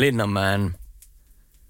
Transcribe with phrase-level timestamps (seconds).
[0.00, 0.74] Linnanmäen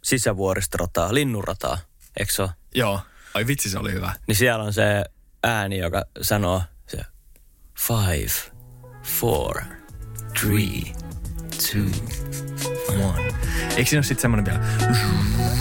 [0.03, 1.79] sisävuoristorataa, linnunrataa,
[2.19, 2.51] eikö se ole?
[2.75, 3.01] Joo.
[3.35, 4.13] Ai vitsi, se oli hyvä.
[4.27, 5.05] Niin siellä on se
[5.45, 6.99] ääni, joka sanoo se
[7.79, 8.53] five,
[9.03, 9.63] four,
[10.41, 10.93] three,
[11.73, 11.83] two,
[13.09, 13.25] one.
[13.77, 14.61] Eikö siinä ole sitten semmoinen vielä?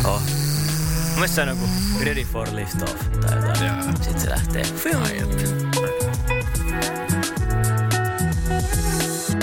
[0.05, 0.21] Oh.
[0.21, 1.69] Mun mielestä se on joku
[2.05, 3.67] ready for lift off tai jotain.
[3.67, 3.81] Joo.
[4.01, 4.61] Sitten se lähtee.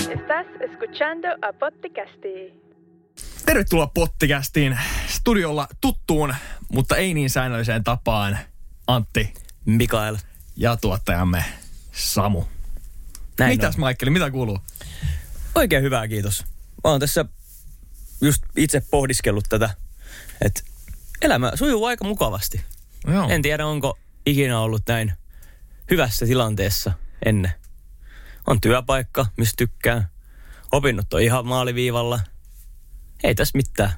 [0.09, 2.66] Estás escuchando a Potticasti.
[3.45, 6.35] Tervetuloa Pottikästiin studiolla tuttuun,
[6.69, 8.37] mutta ei niin säännölliseen tapaan
[8.87, 9.33] Antti
[9.65, 10.17] Mikael.
[10.55, 11.45] ja tuottajamme
[11.91, 12.43] Samu.
[13.39, 13.79] Näin Mitäs on.
[13.79, 14.59] Maikkeli, mitä kuuluu?
[15.55, 16.45] Oikein hyvää, kiitos.
[16.83, 17.25] Mä oon tässä
[18.21, 19.69] just itse pohdiskellut tätä,
[20.41, 20.61] että
[21.21, 22.61] elämä sujuu aika mukavasti.
[23.07, 23.29] Joo.
[23.29, 25.13] En tiedä, onko ikinä ollut näin
[25.91, 26.91] hyvässä tilanteessa
[27.25, 27.51] ennen.
[28.47, 30.07] On työpaikka, mistä tykkään.
[30.71, 32.19] Opinnot on ihan maaliviivalla.
[33.23, 33.93] Ei tässä mitään.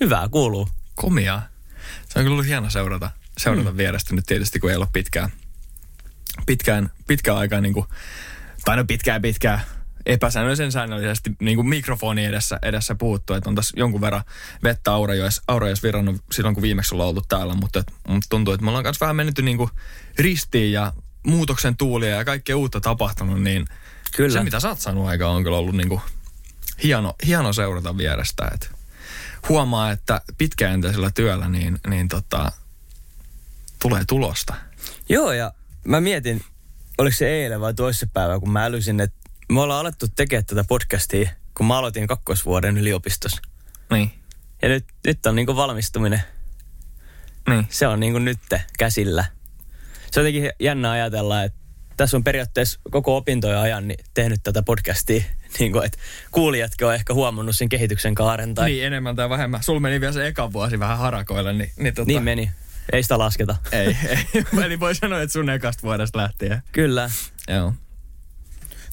[0.00, 0.68] Hyvää kuuluu.
[0.94, 1.42] Komia.
[2.08, 3.76] Se on kyllä ollut hieno seurata, seurata mm.
[3.76, 5.30] vierestä nyt tietysti, kun ei ole pitkään,
[6.46, 7.86] pitkään, pitkään aikaa niin kuin,
[8.64, 9.60] tai no pitkään pitkään
[10.06, 14.22] epäsäännöllisen säännöllisesti niin kuin mikrofoni edessä, edessä puhuttu, että on tässä jonkun verran
[14.62, 18.64] vettä Aurajoes, Aurajoes virrannut silloin, kun viimeksi ollaan oltu täällä, mutta, et, mutta tuntuu, että
[18.64, 19.70] me ollaan myös vähän mennyt niin kuin
[20.18, 20.92] ristiin ja
[21.26, 23.64] muutoksen tuulia ja kaikkea uutta tapahtunut, niin
[24.16, 24.32] Kyllä.
[24.32, 26.00] se, mitä sä oot saanut aikaa, on kyllä ollut niin kuin
[26.82, 28.66] hieno, hieno seurata vierestä, että
[29.48, 32.52] huomaa, että pitkäjänteisellä työllä niin, niin tota,
[33.82, 34.54] tulee tulosta.
[35.08, 35.52] Joo, ja
[35.84, 36.44] mä mietin,
[36.98, 41.30] oliko se eilen vai toissapäivä, kun mä älysin, että me ollaan alettu tekemään tätä podcastia,
[41.54, 43.42] kun mä aloitin kakkosvuoden yliopistossa.
[43.90, 44.12] Niin.
[44.62, 46.22] Ja nyt, nyt on niinku valmistuminen.
[47.48, 47.66] Niin.
[47.70, 48.38] Se on niinku nyt
[48.78, 49.24] käsillä.
[50.10, 51.57] Se on jotenkin jännä ajatella, että
[51.98, 55.24] tässä on periaatteessa koko opintojen ajan niin tehnyt tätä podcastia,
[55.58, 55.98] niin kuin, että
[56.30, 58.54] kuulijatkin on ehkä huomannut sen kehityksen kaaren.
[58.54, 58.70] Tai...
[58.70, 59.62] Niin, enemmän tai vähemmän.
[59.62, 62.50] Sulla meni vielä se eka vuosi vähän harakoille, niin, niin, tota, niin meni.
[62.92, 63.56] Ei sitä lasketa.
[63.72, 63.86] Ei,
[64.34, 64.44] ei.
[64.64, 66.62] Eli voi sanoa, että sun ekasta vuodesta lähtien.
[66.72, 67.10] Kyllä.
[67.48, 67.74] Joo.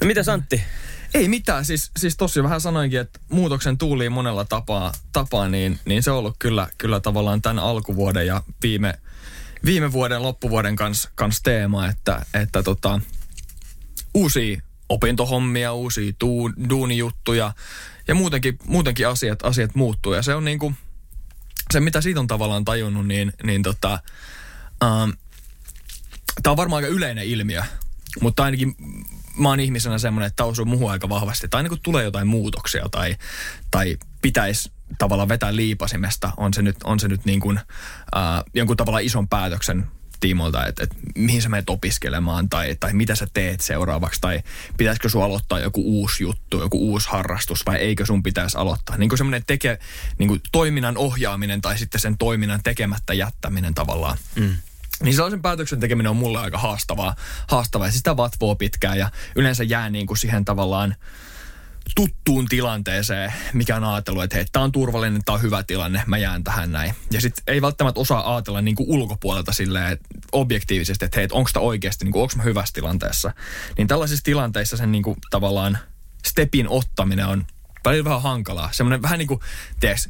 [0.01, 0.63] No mitä Santti?
[1.13, 6.03] Ei mitään, siis, siis tosi vähän sanoinkin, että muutoksen tuuliin monella tapaa, tapaa niin, niin
[6.03, 8.93] se on ollut kyllä, kyllä tavallaan tämän alkuvuoden ja viime,
[9.65, 12.99] viime vuoden, loppuvuoden kanssa kans teema, että, että tota,
[14.13, 17.53] uusia opintohommia, uusia tuu, duunijuttuja
[18.07, 20.13] ja muutenkin, muutenkin asiat, asiat muuttuu.
[20.13, 20.73] Ja se on niinku,
[21.71, 23.99] se mitä siitä on tavallaan tajunnut, niin, niin tota,
[24.83, 25.09] ähm,
[26.43, 27.63] tämä on varmaan aika yleinen ilmiö,
[28.21, 28.75] mutta ainakin
[29.37, 31.47] mä oon ihmisenä semmoinen, että tämä osuu muuhun aika vahvasti.
[31.47, 33.15] Tai kun tulee jotain muutoksia tai,
[33.71, 38.77] tai pitäisi tavallaan vetää liipasimesta, on se nyt, on se nyt niin kuin, äh, jonkun
[38.77, 39.87] tavalla ison päätöksen
[40.19, 44.43] tiimoilta, että, että mihin sä menet opiskelemaan tai, tai mitä sä teet seuraavaksi tai
[44.77, 48.97] pitäisikö sun aloittaa joku uusi juttu, joku uusi harrastus vai eikö sun pitäisi aloittaa.
[48.97, 49.79] Niin kuin semmoinen teke,
[50.17, 54.17] niin kuin toiminnan ohjaaminen tai sitten sen toiminnan tekemättä jättäminen tavallaan.
[54.35, 54.55] Mm.
[55.03, 57.15] Niin sellaisen päätöksen tekeminen on mulle aika haastavaa,
[57.47, 60.95] haastavaa ja sitä vatvoo pitkään ja yleensä jää niin kuin siihen tavallaan
[61.95, 66.17] tuttuun tilanteeseen, mikä on ajatellut, että hei, tämä on turvallinen, tämä on hyvä tilanne, mä
[66.17, 66.93] jään tähän näin.
[67.11, 69.97] Ja sitten ei välttämättä osaa ajatella niin kuin ulkopuolelta silleen
[70.31, 73.33] objektiivisesti, että hei, onko tämä oikeasti, niin onko mä hyvässä tilanteessa.
[73.77, 75.77] Niin tällaisissa tilanteissa sen niin kuin, tavallaan
[76.25, 77.45] stepin ottaminen on
[77.85, 78.69] välillä vähän hankalaa.
[78.71, 79.39] Semmoinen vähän niin kuin,
[79.79, 80.09] tiedätkö,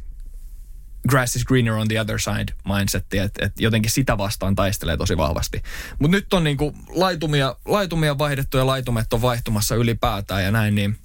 [1.08, 5.16] grass is greener on the other side mindsetti, että et jotenkin sitä vastaan taistelee tosi
[5.16, 5.62] vahvasti.
[5.98, 10.98] Mutta nyt on niinku laitumia, laitumia vaihdettu ja laitumet on vaihtumassa ylipäätään ja näin, niin,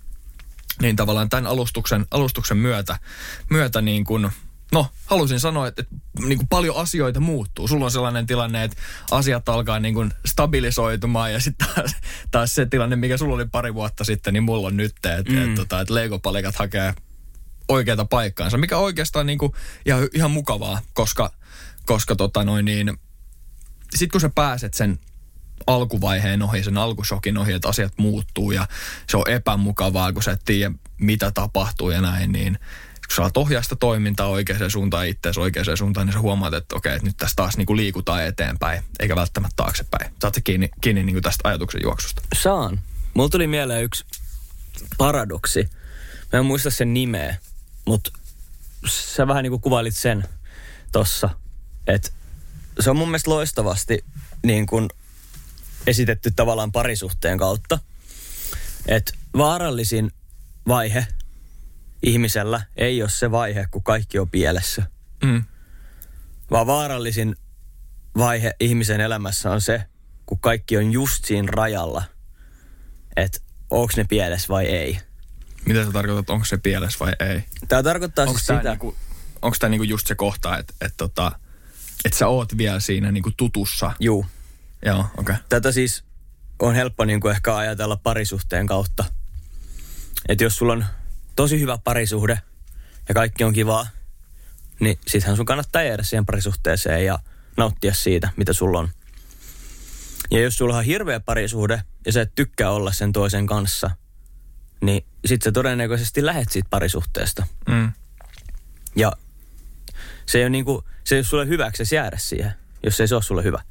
[0.82, 3.00] niin tavallaan tämän alustuksen, alustuksen myötä,
[3.50, 4.32] myötä niin kuin,
[4.72, 5.96] no halusin sanoa, että, että
[6.28, 7.68] niin kuin paljon asioita muuttuu.
[7.68, 8.78] Sulla on sellainen tilanne, että
[9.12, 11.96] asiat alkaa niin kuin stabilisoitumaan ja sitten taas,
[12.32, 15.44] taas se tilanne, mikä sulla oli pari vuotta sitten, niin mulla on nyt, että mm.
[15.44, 16.94] et, tota, et Lego-palikat hakee
[17.68, 19.52] oikeata paikkaansa, mikä oikeastaan niin kuin
[19.86, 21.32] ihan, ihan mukavaa, koska,
[21.86, 22.98] koska tota noin niin,
[23.96, 25.00] sit kun sä pääset sen
[25.68, 28.68] alkuvaiheen ohi, sen alkushokin ohi, että asiat muuttuu ja
[29.10, 32.60] se on epämukavaa, kun sä et tiedä, mitä tapahtuu ja näin, niin
[33.16, 36.96] kun sä ohjaa sitä toimintaa oikeaan suuntaan itseäsi oikeaan suuntaan, niin sä huomaat, että okei,
[36.96, 40.14] että nyt tässä taas niin kuin liikutaan eteenpäin, eikä välttämättä taaksepäin.
[40.22, 42.22] Saat sä kiinni, kiinni niin kuin tästä ajatuksen juoksusta.
[42.36, 42.80] Saan.
[43.14, 44.06] Mulla tuli mieleen yksi
[44.98, 45.70] paradoksi.
[46.34, 47.38] Mä en muista sen nimeä,
[47.86, 48.12] mutta
[48.88, 50.24] sä vähän niin kuin kuvailit sen
[50.92, 51.30] tossa,
[51.88, 52.10] että
[52.80, 54.06] se on mun mielestä loistavasti
[54.44, 54.90] niin kuin
[55.88, 57.80] esitetty tavallaan parisuhteen kautta.
[58.88, 60.12] Että vaarallisin
[60.68, 61.08] vaihe
[62.04, 64.84] ihmisellä ei ole se vaihe, kun kaikki on pielessä.
[65.24, 65.44] Mm.
[66.52, 67.36] Vaan vaarallisin
[68.18, 69.84] vaihe ihmisen elämässä on se,
[70.26, 72.04] kun kaikki on just siinä rajalla,
[73.16, 73.40] että
[73.70, 75.00] onko ne pielessä vai ei.
[75.66, 77.44] Mitä sä tarkoitat, onko se pielessä vai ei?
[77.68, 78.96] Tämä tarkoittaa Onko siis tämä sitä, niinku,
[79.42, 81.32] onks tää niinku just se kohta, että et tota,
[82.06, 83.92] et sä oot vielä siinä niinku tutussa?
[84.00, 84.26] juu,
[84.86, 85.12] Joo, okei.
[85.18, 85.36] Okay.
[85.50, 86.04] tätä siis
[86.60, 89.06] on helppo niin kuin ehkä ajatella parisuhteen kautta.
[90.30, 90.86] Että jos sulla on
[91.36, 92.42] tosi hyvä parisuhde
[93.10, 93.88] ja kaikki on kivaa,
[94.80, 97.20] niin sittenhän sun kannattaa jäädä siihen parisuhteeseen ja
[97.58, 98.90] nauttia siitä, mitä sulla on.
[100.32, 103.92] Ja jos sulla on hirveä parisuhde ja sä et tykkää olla sen toisen kanssa,
[104.82, 107.48] niin sit sä todennäköisesti lähet siitä parisuhteesta.
[107.70, 107.92] Mm.
[108.96, 109.12] Ja
[110.26, 112.54] se ei ole, niinku, se ei ole sulle hyväksi jäädä siihen,
[112.84, 113.62] jos ei se ole sulle hyvä.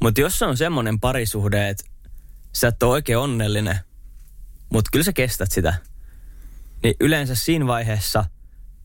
[0.00, 1.84] Mutta jos se on semmoinen parisuhde, että
[2.52, 3.78] sä et ole oikein onnellinen,
[4.70, 5.74] mutta kyllä sä kestät sitä,
[6.82, 8.24] niin yleensä siinä vaiheessa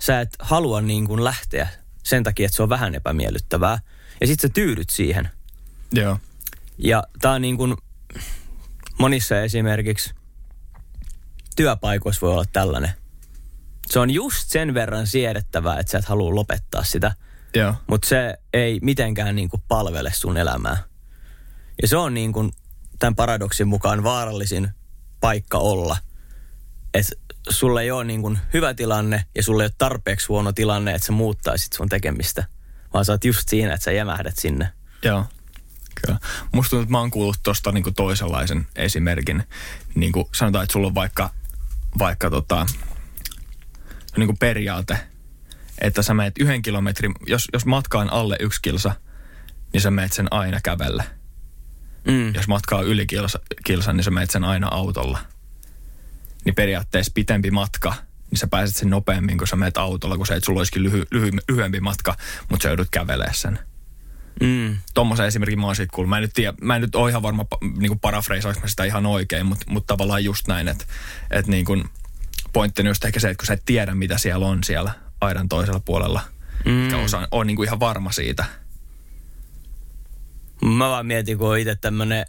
[0.02, 1.68] sä et halua niin kuin lähteä
[2.04, 3.80] sen takia, että se on vähän epämiellyttävää.
[4.22, 5.30] Ja sit sä tyydyt siihen.
[5.94, 6.19] Joo.
[6.78, 7.75] Ja tää on niin kuin
[9.00, 10.14] monissa esimerkiksi
[11.56, 12.92] työpaikoissa voi olla tällainen.
[13.92, 17.16] Se on just sen verran siedettävää, että sä et halua lopettaa sitä,
[17.56, 17.74] Joo.
[17.88, 20.78] mutta se ei mitenkään niin kuin palvele sun elämää.
[21.81, 22.51] Ja se on niin kuin
[23.00, 24.69] tämän paradoksin mukaan vaarallisin
[25.19, 25.97] paikka olla.
[26.94, 27.12] Että
[27.50, 31.06] sulla ei ole niin kuin hyvä tilanne ja sulla ei ole tarpeeksi huono tilanne, että
[31.06, 32.45] sä muuttaisit sun tekemistä.
[32.94, 34.69] Vaan sä oot just siinä, että sä jämähdät sinne.
[35.03, 35.25] Joo.
[36.06, 36.19] Kyllä.
[36.51, 39.44] Musta tuntuu, että mä oon kuullut tosta niinku toisenlaisen esimerkin.
[39.95, 41.29] Niinku sanotaan, että sulla on vaikka,
[42.00, 42.65] vaikka tota,
[44.18, 44.97] niinku periaate,
[45.81, 48.95] että sä meet yhden kilometrin, jos, jos matka on alle yksi kilsa,
[49.73, 51.03] niin sä meet sen aina kävellä.
[52.07, 52.33] Mm.
[52.33, 55.19] Jos matka on yli kilsa, kilsan, niin sä meet sen aina autolla.
[56.45, 57.94] Niin periaatteessa pitempi matka,
[58.31, 61.03] niin sä pääset sen nopeammin, kun sä meet autolla, kun se, että sulla olisikin lyhy,
[61.12, 62.15] lyhy, lyhyempi matka,
[62.50, 63.59] mutta sä joudut kävelemään sen
[64.42, 64.77] Mm.
[64.94, 66.09] tommosen esimerkin mä oon siitä kuullut.
[66.09, 67.45] Mä en nyt, tiedä, mä en nyt ole ihan varma,
[67.77, 70.86] niin parafreisaanko mä sitä ihan oikein, mutta, mutta tavallaan just näin, että,
[71.31, 71.83] että niin kuin
[72.54, 75.50] pointtini on just ehkä se, että kun sä et tiedä, mitä siellä on siellä aidan
[75.50, 76.21] toisella puolella,
[76.65, 77.04] mm.
[77.04, 78.45] osa on niin kuin ihan varma siitä.
[80.66, 82.25] Mä vaan mietin, kun on itse tämmönen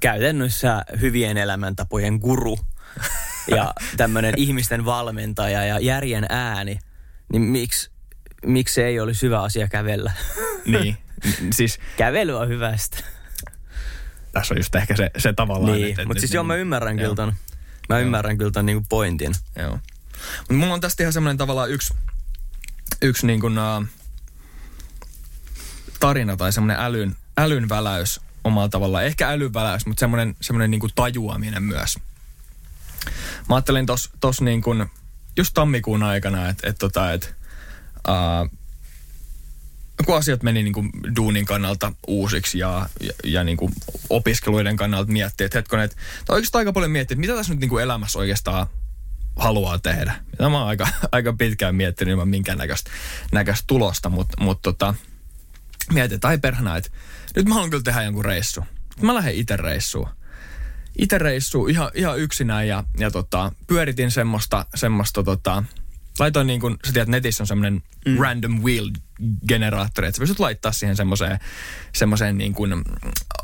[0.00, 2.58] käytännössä hyvien elämäntapojen guru
[3.48, 6.78] ja tämmönen ihmisten valmentaja ja järjen ääni,
[7.32, 7.90] niin miksi,
[8.46, 10.12] miksi se ei olisi hyvä asia kävellä?
[10.64, 10.96] Niin,
[11.52, 12.98] siis Kävely on hyvästä.
[14.32, 15.72] tässä on just ehkä se, se tavallaan.
[15.72, 17.02] Niin, mutta siis niin joo, mä ymmärrän joo.
[17.04, 17.34] kyllä ton.
[17.88, 19.34] Mä ymmärrän kyllä ton niinku pointin.
[19.58, 19.78] Joo.
[20.38, 21.94] Mutta mulla on tästä ihan semmoinen tavallaan yksi,
[23.02, 23.86] yksi niin kuin, uh,
[26.00, 29.04] tarina tai semmoinen älyn, älyn väläys omalla tavallaan.
[29.04, 31.98] Ehkä älyn väläys, mutta semmoinen, semmoinen niin kuin tajuaminen myös.
[33.48, 34.86] Mä ajattelin tos, tos niin kuin,
[35.36, 37.34] just tammikuun aikana, että et, tota, et,
[40.06, 43.72] kun asiat meni niin kuin duunin kannalta uusiksi ja, ja, ja niin kuin
[44.10, 45.96] opiskeluiden kannalta miettiä, että hetkonen, että
[46.28, 48.66] oikeastaan aika paljon miettiä, että mitä tässä nyt niin kuin elämässä oikeastaan
[49.36, 50.14] haluaa tehdä.
[50.30, 52.90] Mitä mä oon aika, aika pitkään miettinyt ilman minkään näköistä,
[53.32, 54.94] näköistä tulosta, mutta mut tota,
[55.92, 56.90] mietin, että ai perhana, että
[57.36, 58.64] nyt mä haluan kyllä tehdä jonkun reissu.
[59.00, 60.08] Mä lähden itse reissuun.
[60.98, 65.64] Itse reissuun ihan, ihan yksinään ja, ja tota, pyöritin semmoista, semmoista tota,
[66.18, 68.18] laitoin niin kuin, sä tiedät, netissä on semmoinen mm.
[68.18, 68.90] random wheel
[69.48, 71.38] generaattori, että sä pystyt laittaa siihen semmoiseen,
[71.94, 72.84] semmoiseen niin kuin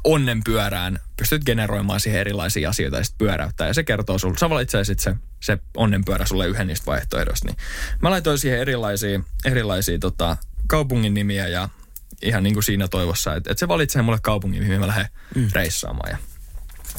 [0.04, 3.66] onnenpyörään, pystyt generoimaan siihen erilaisia asioita ja sitten pyöräyttää.
[3.66, 7.48] Ja se kertoo sulle, sä valitset sit se, se onnenpyörä sulle yhden niistä vaihtoehdoista.
[7.48, 7.56] Niin
[8.02, 11.68] mä laitoin siihen erilaisia, erilaisia tota, kaupungin nimiä ja
[12.22, 15.48] ihan niin kuin siinä toivossa, että, että se valitsee mulle kaupungin, mihin mä lähden mm.
[15.52, 16.10] reissaamaan.
[16.10, 16.18] Ja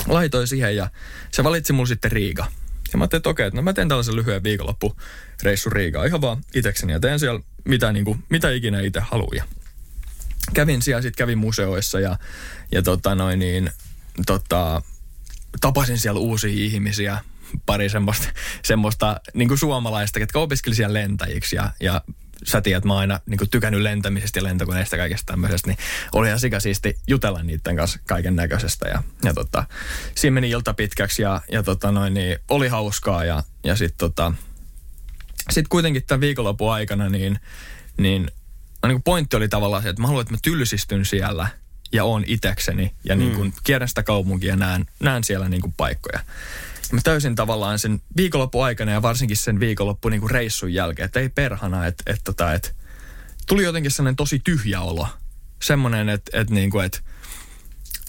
[0.07, 0.89] laitoin siihen ja
[1.31, 2.47] se valitsi mulle sitten Riiga.
[2.91, 6.93] Ja mä ajattelin, että okei, no mä teen tällaisen lyhyen viikonloppureissu Riigaan ihan vaan itekseni
[6.93, 9.35] ja teen siellä mitä, niin kuin, mitä ikinä itse haluan.
[9.35, 9.43] Ja
[10.53, 12.19] kävin siellä, sitten kävin museoissa ja,
[12.71, 13.69] ja tota noin niin,
[14.25, 14.81] tota,
[15.61, 17.17] tapasin siellä uusia ihmisiä,
[17.65, 18.27] pari semmoista,
[18.63, 22.01] semmoista niin kuin suomalaista, ketkä opiskeli siellä lentäjiksi ja, ja
[22.43, 25.77] sä tiedät, mä oon aina niin kuin tykännyt lentämisestä ja lentokoneista ja kaikesta tämmöisestä, niin
[26.11, 28.87] oli ihan sikasiisti jutella niiden kanssa kaiken näköisestä.
[28.87, 29.63] Ja, ja tota,
[30.15, 34.33] siinä meni ilta pitkäksi ja, ja tota noin, niin oli hauskaa ja, ja sitten tota,
[35.49, 37.39] sit kuitenkin tämän viikonlopun aikana niin,
[37.97, 38.31] niin,
[38.85, 41.47] niin kuin pointti oli tavallaan se, että mä haluan, että mä tylsistyn siellä
[41.91, 45.73] ja oon itekseni ja niin kuin kierrän sitä kaupunkia ja näen, näen siellä niin kuin
[45.77, 46.19] paikkoja.
[46.91, 51.19] Mä täysin tavallaan sen viikonloppu aikana ja varsinkin sen viikonloppu niin kuin reissun jälkeen, että
[51.19, 52.69] ei perhana, että, että, tota, että
[53.47, 55.07] tuli jotenkin sellainen tosi tyhjä olo.
[55.61, 56.99] Semmoinen, että, että, niin kuin, että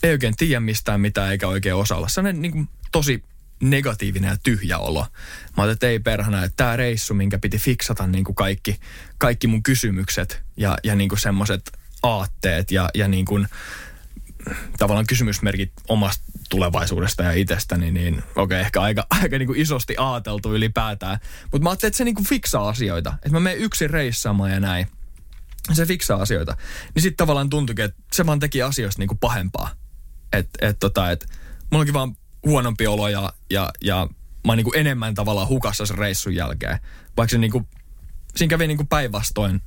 [0.03, 2.09] ei oikein tiedä mistään mitään eikä oikein osaa olla.
[2.09, 3.25] Sellainen niin kuin tosi
[3.61, 5.07] negatiivinen ja tyhjä olo.
[5.57, 8.81] Mä että ei perhana, että tämä reissu, minkä piti fiksata niin kuin kaikki,
[9.19, 11.73] kaikki mun kysymykset ja, ja niin semmoiset
[12.03, 13.49] aatteet ja, ja niin kuin,
[14.79, 19.95] tavallaan kysymysmerkit omasta tulevaisuudesta ja itsestäni, niin okei, okay, ehkä aika, aika niin kuin isosti
[19.99, 21.19] aateltu ylipäätään.
[21.43, 23.13] Mutta mä ajattelin, että se niin kuin fiksaa asioita.
[23.13, 24.87] Että mä menen yksin reissaamaan ja näin.
[25.73, 26.57] Se fiksaa asioita.
[26.95, 29.71] Niin sitten tavallaan tuntui, että se vaan teki asioista niin kuin pahempaa.
[30.33, 31.27] Että et, tota, et,
[31.71, 32.17] mulla onkin vaan
[32.47, 34.09] huonompi olo ja, ja, ja
[34.47, 36.79] mä oon niin kuin enemmän tavallaan hukassa sen reissun jälkeen.
[37.17, 37.67] Vaikka se niin kuin,
[38.37, 39.63] siinä kävi niin kuin päinvastoin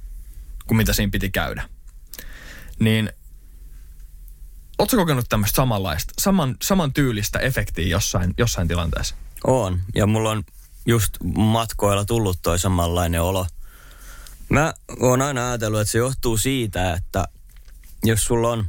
[0.67, 1.69] kuin mitä siinä piti käydä.
[2.79, 3.09] Niin
[4.79, 9.15] Oletko kokenut tämmöistä samanlaista, saman, saman tyylistä efektiä jossain, jossain tilanteessa?
[9.47, 9.81] On.
[9.95, 10.43] Ja mulla on
[10.85, 13.47] just matkoilla tullut toi samanlainen olo.
[14.49, 17.27] Mä oon aina ajatellut, että se johtuu siitä, että
[18.03, 18.65] jos sulla on,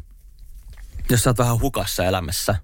[1.11, 2.56] jos sä oot vähän hukassa elämässä,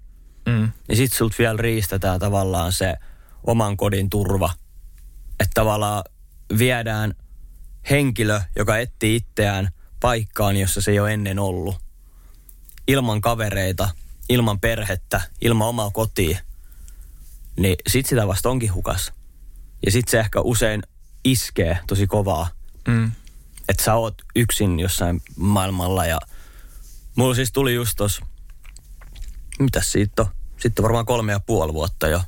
[0.46, 0.72] mm.
[0.88, 2.96] niin sit sulta vielä riistetään tavallaan se
[3.44, 4.52] oman kodin turva.
[5.40, 6.04] Että tavallaan
[6.58, 7.14] viedään
[7.90, 9.68] henkilö, joka etsii itseään
[10.00, 11.89] paikkaan, jossa se ei ole ennen ollut
[12.90, 13.88] ilman kavereita,
[14.28, 16.38] ilman perhettä, ilman omaa kotia,
[17.56, 19.12] niin sit sitä vasta onkin hukas.
[19.86, 20.82] Ja sit se ehkä usein
[21.24, 22.48] iskee tosi kovaa.
[22.88, 23.12] Mm.
[23.68, 26.18] Että sä oot yksin jossain maailmalla ja
[27.14, 28.20] mulla siis tuli just tos,
[29.58, 30.28] mitäs siitä on?
[30.58, 32.22] Sitten varmaan kolme ja puoli vuotta jo.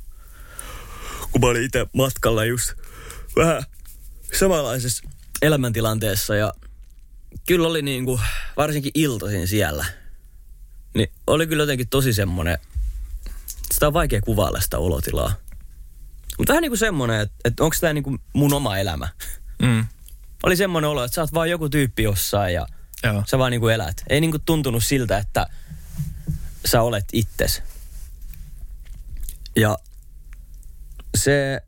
[1.31, 2.73] Kun mä olin itse matkalla just
[3.35, 3.63] vähän
[4.39, 5.03] samanlaisessa
[5.41, 6.53] elämäntilanteessa ja
[7.47, 8.21] kyllä oli niin kuin,
[8.57, 9.85] varsinkin iltaisin siellä–
[10.95, 12.57] niin oli kyllä jotenkin tosi semmoinen,
[13.71, 15.33] sitä on vaikea kuvailla sitä olotilaa.
[16.37, 19.09] Mutta vähän niin kuin semmoinen, että, että onko tämä niin kuin mun oma elämä.
[19.61, 19.85] Mm.
[20.43, 22.67] Oli semmoinen olo, että sä oot vaan joku tyyppi jossain ja
[23.03, 23.23] Joo.
[23.27, 24.03] sä vaan niin kuin elät.
[24.09, 25.47] Ei niin kuin tuntunut siltä, että
[26.65, 27.63] sä olet itses.
[29.55, 29.77] Ja
[31.17, 31.61] se,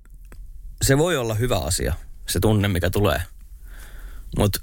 [0.82, 1.94] se voi olla hyvä asia,
[2.28, 3.22] se tunne, mikä tulee.
[4.38, 4.60] Mutta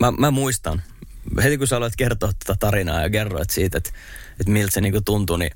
[0.00, 0.82] mä, mä muistan,
[1.42, 3.90] heti kun sä aloit kertoa tätä tarinaa ja kerroit siitä, että,
[4.40, 5.50] että miltä se niinku tuntui, niin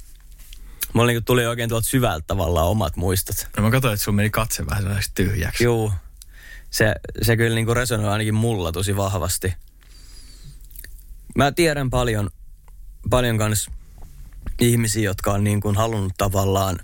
[0.92, 3.48] mulla niinku tuli oikein tuolta syvältä tavallaan omat muistot.
[3.56, 5.64] No mä katsoin, että sun meni katse vähän sellaiseksi tyhjäksi.
[5.64, 5.92] Joo.
[6.70, 9.54] Se, se kyllä niinku resonoi ainakin mulla tosi vahvasti.
[11.34, 12.30] Mä tiedän paljon,
[13.10, 13.70] paljon kans
[14.60, 16.80] ihmisiä, jotka on niin kuin halunnut tavallaan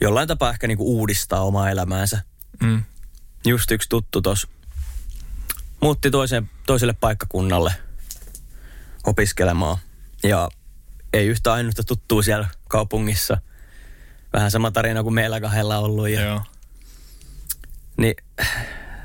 [0.00, 2.22] jollain tapaa ehkä niin kuin uudistaa omaa elämäänsä.
[2.62, 2.82] Mm.
[3.46, 4.48] Just yksi tuttu tuossa
[5.80, 7.74] muutti toiseen, toiselle paikkakunnalle
[9.04, 9.78] opiskelemaan.
[10.22, 10.48] Ja
[11.12, 13.38] ei yhtä ainutta tuttua siellä kaupungissa.
[14.32, 16.08] Vähän sama tarina kuin meillä kahdella ollut.
[16.08, 16.42] Ja, Joo.
[17.96, 18.14] Niin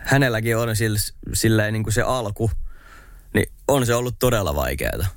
[0.04, 1.00] hänelläkin on sillä,
[1.34, 2.52] silleen niin kuin se alku,
[3.34, 5.08] niin on se ollut todella vaikeaa.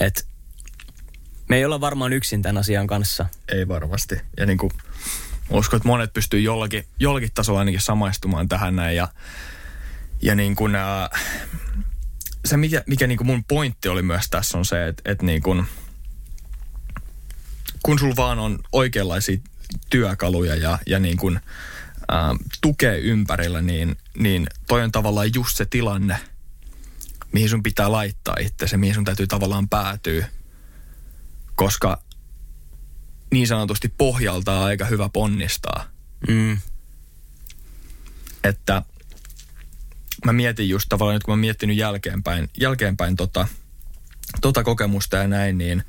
[0.00, 0.26] Et
[1.48, 3.26] me ei olla varmaan yksin tämän asian kanssa.
[3.48, 4.20] Ei varmasti.
[4.36, 4.72] Ja niin kuin,
[5.50, 8.96] uskon, että monet pystyy jollakin, jollakin tasolla ainakin samaistumaan tähän näin.
[8.96, 9.08] Ja
[10.22, 11.10] ja niin kuin, äh,
[12.44, 15.42] se, mikä, mikä niin kuin mun pointti oli myös tässä on se, että, että niin
[15.42, 15.66] kuin,
[17.82, 19.38] kun sulla vaan on oikeanlaisia
[19.90, 21.40] työkaluja ja, ja niin kuin,
[22.12, 26.16] äh, tukee ympärillä, niin, niin toi on tavallaan just se tilanne,
[27.32, 30.28] mihin sun pitää laittaa itse, mihin sun täytyy tavallaan päätyä.
[31.54, 32.02] Koska
[33.30, 35.84] niin sanotusti pohjalta on aika hyvä ponnistaa.
[36.28, 36.58] Mm.
[38.44, 38.82] Että
[40.24, 43.48] mä mietin just tavallaan nyt, kun mä miettinyt jälkeenpäin, jälkeenpäin tota,
[44.40, 45.82] tota kokemusta ja näin, niin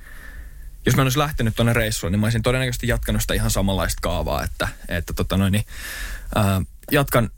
[0.85, 3.99] jos mä en olisi lähtenyt tuonne reissuun, niin mä olisin todennäköisesti jatkanut sitä ihan samanlaista
[4.01, 5.65] kaavaa, että, että tota noin, niin,
[6.35, 6.61] ää,
[6.91, 7.29] jatkan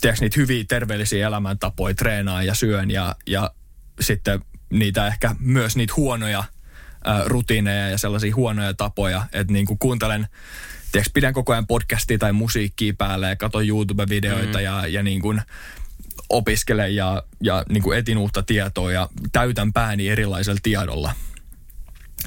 [0.00, 3.50] tiedätkö, niitä hyviä terveellisiä elämäntapoja, treenaa ja syön ja, ja
[4.00, 6.44] sitten niitä ehkä myös niitä huonoja
[7.04, 10.28] ää, rutiineja ja sellaisia huonoja tapoja, että niin kuin kuuntelen
[10.92, 14.64] tiedätkö, pidän koko ajan podcastia tai musiikkia päälle ja katson YouTube-videoita mm.
[14.64, 15.42] ja, ja niin kuin,
[16.28, 21.14] opiskelen ja, ja niin kuin etin uutta tietoa ja täytän pääni erilaisella tiedolla,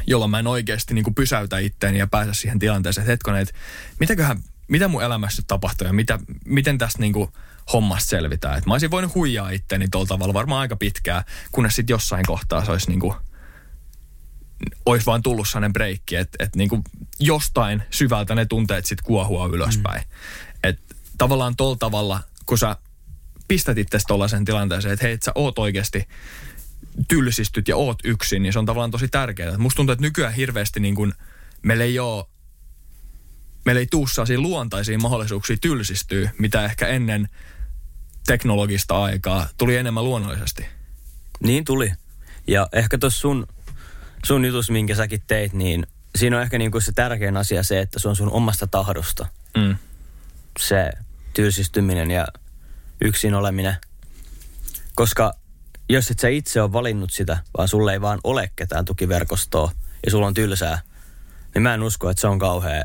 [0.08, 3.54] jolloin mä en oikeasti niin kuin pysäytä itteeni ja pääse siihen tilanteeseen, että hetkonen, että
[4.00, 7.32] mitäköhän, mitä mun elämässä tapahtuu ja mitä, miten tästä niin kuin
[7.74, 8.58] hommasta selvitään.
[8.58, 12.66] Että mä olisin voinut huijaa itteeni tuolla tavalla varmaan aika pitkään, kunnes sitten jossain kohtaa
[12.66, 13.14] se olisi niin kuin,
[14.86, 16.84] olisi vaan tullut sellainen breikki, että, että niin kuin
[17.20, 20.02] jostain syvältä ne tunteet sitten kuohua ylöspäin.
[20.02, 20.08] Mm.
[20.64, 22.76] Että tavallaan tuolla tavalla, kun sä
[23.48, 26.08] pistät itse tuollaisen tilanteeseen, että hei, et sä oot oikeasti
[27.08, 29.58] tylsistyt ja oot yksin, niin se on tavallaan tosi tärkeää.
[29.58, 31.14] Musta tuntuu, että nykyään hirveästi niin kuin,
[31.62, 32.26] meillä ei ole
[33.68, 37.30] meillä ei tuu luontaisia mahdollisuuksia tylsistyä, mitä ehkä ennen
[38.28, 40.66] teknologista aikaa tuli enemmän luonnollisesti.
[41.40, 41.92] Niin tuli.
[42.48, 43.48] Ja ehkä tuossa sun,
[44.26, 48.00] sun jutus, minkä säkin teit, niin siinä on ehkä niinku se tärkein asia se, että
[48.00, 49.26] se on sun omasta tahdosta.
[49.58, 49.76] Mm.
[50.60, 50.92] Se
[51.34, 52.28] tylsistyminen ja
[53.02, 53.76] yksin oleminen.
[54.96, 55.34] Koska
[55.90, 59.72] jos et sä itse ole valinnut sitä, vaan sulle ei vaan ole ketään tukiverkostoa
[60.06, 60.82] ja sulla on tylsää,
[61.54, 62.84] niin mä en usko, että se on kauhean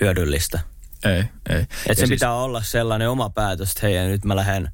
[0.00, 0.60] hyödyllistä.
[1.04, 1.58] Ei, ei.
[1.58, 2.10] Että Ja se siis...
[2.10, 4.70] pitää olla sellainen oma päätös, että hei, nyt mä lähden,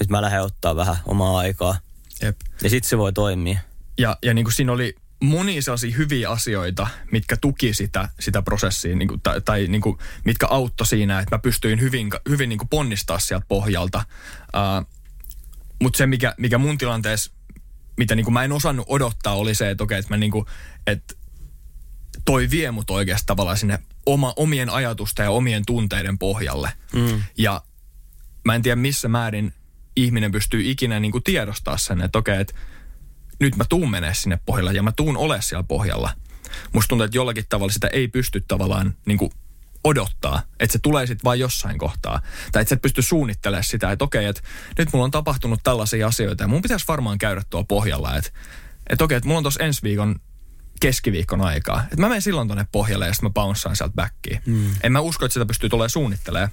[0.00, 1.78] nyt mä lähden ottaa vähän omaa aikaa.
[2.22, 2.36] Jep.
[2.62, 3.58] Ja sitten se voi toimia.
[3.98, 8.96] Ja, ja niin kuin siinä oli monia sellaisia hyviä asioita, mitkä tuki sitä, sitä prosessia,
[8.96, 12.58] niin kuin, tai, tai niin kuin, mitkä auttoi siinä, että mä pystyin hyvin, hyvin niin
[12.58, 14.04] kuin ponnistaa sieltä pohjalta.
[14.54, 14.86] Uh,
[15.82, 17.32] Mutta se, mikä, mikä mun tilanteessa,
[17.96, 20.46] mitä niin kuin mä en osannut odottaa, oli se, että okei, että mä niin kuin,
[20.86, 21.14] että
[22.24, 26.72] toi vie mut oikeasti tavallaan sinne oma, omien ajatusten ja omien tunteiden pohjalle.
[26.94, 27.22] Mm.
[27.38, 27.62] Ja
[28.44, 29.52] mä en tiedä missä määrin
[29.96, 32.54] ihminen pystyy ikinä niin kuin tiedostaa sen, että okei, että
[33.40, 36.10] nyt mä tuun menee sinne pohjalle ja mä tuun ole siellä pohjalla.
[36.72, 39.30] Musta tuntuu, että jollakin tavalla sitä ei pysty tavallaan niin kuin
[39.84, 42.20] odottaa, että se tulee sitten vain jossain kohtaa.
[42.52, 44.42] Tai että sä et pysty suunnittelemaan sitä, että okei, että
[44.78, 48.30] nyt mulla on tapahtunut tällaisia asioita ja mun pitäisi varmaan käydä tuo pohjalla, että,
[48.90, 50.20] että okei, että mulla on tuossa ensi viikon
[50.80, 51.82] keskiviikon aikaa.
[51.82, 54.40] Että mä menen silloin tonne pohjalle ja sitten mä bouncaan sieltä backiin.
[54.46, 54.70] Mm.
[54.82, 56.50] En mä usko, että sitä pystyy tulemaan suunnittelemaan.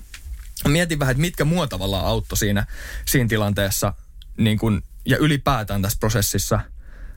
[0.67, 2.65] Mietin vähän, että mitkä mua tavallaan auttoi siinä,
[3.05, 3.93] siinä tilanteessa
[4.37, 6.59] niin kun, ja ylipäätään tässä prosessissa,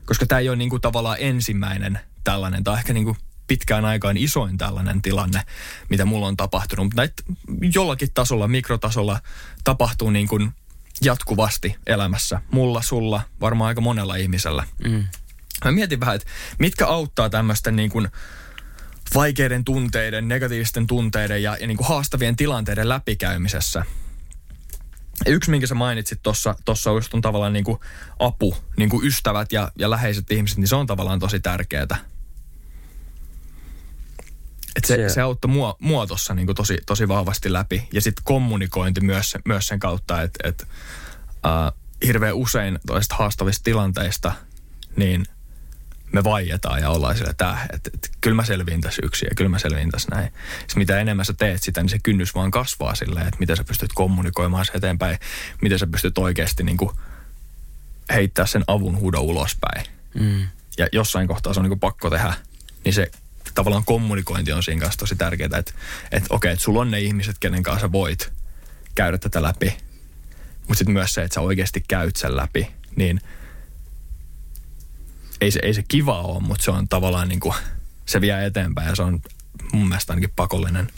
[0.05, 4.17] koska tämä ei ole niin kuin tavallaan ensimmäinen tällainen, tai ehkä niin kuin pitkään aikaan
[4.17, 5.41] isoin tällainen tilanne,
[5.89, 6.85] mitä mulla on tapahtunut.
[6.85, 7.23] Mutta näitä
[7.73, 9.19] jollakin tasolla, mikrotasolla
[9.63, 10.51] tapahtuu niin kuin
[11.01, 12.41] jatkuvasti elämässä.
[12.51, 14.63] Mulla, sulla, varmaan aika monella ihmisellä.
[14.83, 15.03] Mm.
[15.65, 16.27] Mä mietin vähän, että
[16.59, 18.07] mitkä auttaa tämmöisten niin kuin
[19.15, 23.85] vaikeiden tunteiden, negatiivisten tunteiden ja, ja niin kuin haastavien tilanteiden läpikäymisessä.
[25.25, 27.79] Ja yksi, minkä sä mainitsit tuossa, tossa just on tavallaan niin kuin
[28.19, 31.97] apu, niin kuin ystävät ja, ja läheiset ihmiset, niin se on tavallaan tosi tärkeää.
[34.75, 37.87] Et se, se, se auttoi mua, mua tuossa niin tosi, tosi vahvasti läpi.
[37.93, 40.67] Ja sitten kommunikointi myös, myös sen kautta, että et,
[41.45, 44.31] uh, hirveän usein toista haastavista tilanteista,
[44.95, 45.25] niin
[46.11, 49.49] me vaietaan ja ollaan sillä, että, että, että kyllä mä selviin tässä yksin ja kyllä
[49.49, 50.33] mä selviin tässä näin.
[50.59, 53.63] Sitten mitä enemmän sä teet sitä, niin se kynnys vaan kasvaa silleen, että miten sä
[53.63, 55.19] pystyt kommunikoimaan se eteenpäin,
[55.61, 56.91] miten sä pystyt oikeasti niin kuin
[58.13, 59.85] heittää sen avun huudon ulospäin.
[60.19, 60.47] Mm.
[60.77, 62.33] Ja jossain kohtaa se on niin kuin pakko tehdä,
[62.83, 63.11] niin se
[63.55, 65.73] tavallaan kommunikointi on siinä kanssa tosi tärkeää, että,
[66.11, 68.31] että okei, että sulla on ne ihmiset, kenen kanssa sä voit
[68.95, 69.77] käydä tätä läpi,
[70.57, 73.21] mutta sitten myös se, että sä oikeasti käyt sen läpi, niin–
[75.45, 77.55] ei se, ei se kiva ole, mutta se on tavallaan niin kuin,
[78.05, 79.21] se vie eteenpäin ja se on
[79.73, 80.91] mun mielestä ainakin pakollinen.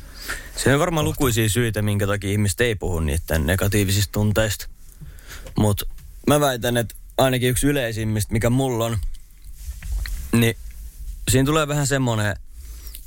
[0.56, 4.68] Se on varmaan lukuisia syitä, minkä takia ihmiset ei puhu niiden negatiivisista tunteista.
[5.58, 5.86] Mutta
[6.28, 8.98] mä väitän, että ainakin yksi yleisimmistä, mikä mulla on,
[10.32, 10.58] niin
[11.32, 12.36] siinä tulee vähän semmoinen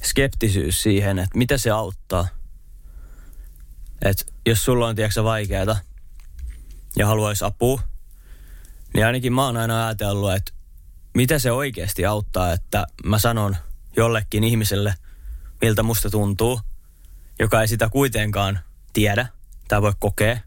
[0.02, 2.28] skeptisyys siihen, että mitä se auttaa.
[4.02, 5.76] Että jos sulla on, tiedätkö vaikeata
[6.96, 7.82] ja haluaisi apua,
[8.94, 10.52] niin ainakin mä oon aina ajatellut, että
[11.14, 13.56] mitä se oikeasti auttaa, että mä sanon
[13.96, 14.94] jollekin ihmiselle,
[15.60, 16.60] miltä musta tuntuu,
[17.38, 18.60] joka ei sitä kuitenkaan
[18.92, 19.26] tiedä
[19.68, 20.38] tai voi kokea.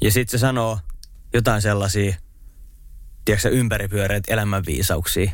[0.00, 0.78] Ja sitten se sanoo
[1.32, 2.16] jotain sellaisia,
[3.24, 5.32] tiedätkö ympäripyöreitä elämänviisauksia.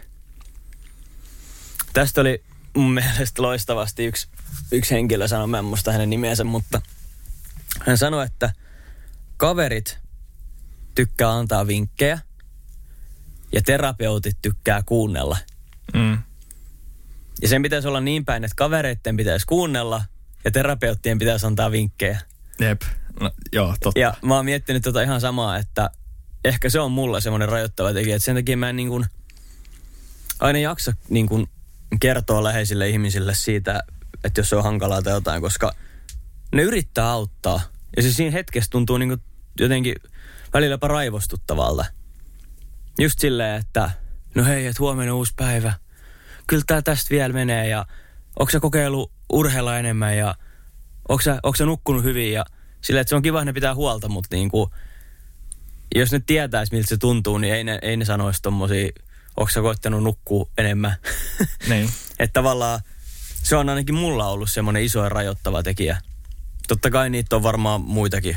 [1.92, 2.44] Tästä oli
[2.76, 4.28] mun mielestä loistavasti yksi,
[4.72, 6.80] yksi henkilö sanoi, mä en muista hänen nimensä, mutta
[7.86, 8.52] hän sanoi, että
[9.36, 9.98] kaverit
[10.94, 12.18] tykkää antaa vinkkejä–
[13.52, 15.36] ja terapeutit tykkää kuunnella.
[15.94, 16.18] Mm.
[17.42, 20.04] Ja sen pitäisi olla niin päin, että kavereiden pitäisi kuunnella
[20.44, 22.20] ja terapeuttien pitäisi antaa vinkkejä.
[22.60, 22.82] Jep,
[23.20, 24.00] no, joo, totta.
[24.00, 25.90] Ja mä oon miettinyt tota ihan samaa, että
[26.44, 29.06] ehkä se on mulla semmoinen rajoittava tekijä, että sen takia mä en niin kuin
[30.40, 31.46] aina jaksa niin kuin
[32.00, 33.82] kertoa läheisille ihmisille siitä,
[34.24, 35.74] että jos se on hankalaa tai jotain, koska
[36.52, 37.60] ne yrittää auttaa.
[37.96, 39.20] Ja se siinä hetkessä tuntuu niin kuin
[39.60, 39.94] jotenkin
[40.52, 41.84] välillä jopa raivostuttavalta.
[42.98, 43.90] Just silleen, että
[44.34, 45.72] no hei, että huomenna uusi päivä.
[46.46, 47.86] Kyllä tää tästä vielä menee ja
[48.38, 50.34] onko sä kokeillut urheilla enemmän ja
[51.08, 52.44] onko sä, onko sä nukkunut hyvin ja
[52.80, 54.70] silleen, että se on kiva, että ne pitää huolta, mutta niin kuin,
[55.94, 58.88] jos ne tietäisi, miltä se tuntuu, niin ei ne, ei ne sanoisi tommosia,
[59.36, 60.96] onko sä koittanut nukkua enemmän.
[61.68, 61.90] Niin.
[62.18, 62.80] että tavallaan
[63.42, 65.98] se on ainakin mulla ollut semmoinen iso ja rajoittava tekijä.
[66.68, 68.36] Totta kai niitä on varmaan muitakin.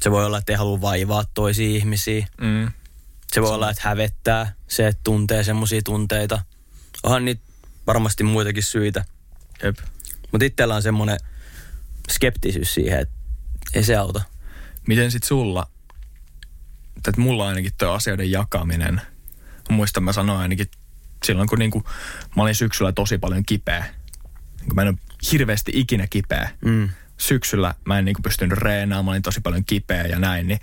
[0.00, 2.26] Se voi olla, että ei halua vaivaa toisia ihmisiä.
[2.40, 2.72] Mm.
[3.32, 6.42] Se voi olla, että hävettää se, että tuntee semmoisia tunteita.
[7.02, 7.42] Onhan niitä
[7.86, 9.04] varmasti muitakin syitä.
[9.62, 9.78] Jep.
[10.32, 11.18] Mutta itsellä on semmoinen
[12.10, 13.14] skeptisyys siihen, että
[13.74, 14.22] ei se auta.
[14.86, 15.70] Miten sit sulla,
[16.96, 19.00] että mulla ainakin tuo asioiden jakaminen,
[19.70, 20.70] muistan mä sanoin ainakin
[21.24, 21.84] silloin, kun niinku,
[22.36, 23.86] mä olin syksyllä tosi paljon kipeä.
[24.60, 24.96] Niin mä en ole
[25.32, 26.50] hirveästi ikinä kipeä.
[26.64, 26.88] Mm.
[27.16, 30.60] Syksyllä mä en niinku pystynyt reenaamaan, mä olin tosi paljon kipeä ja näin, niin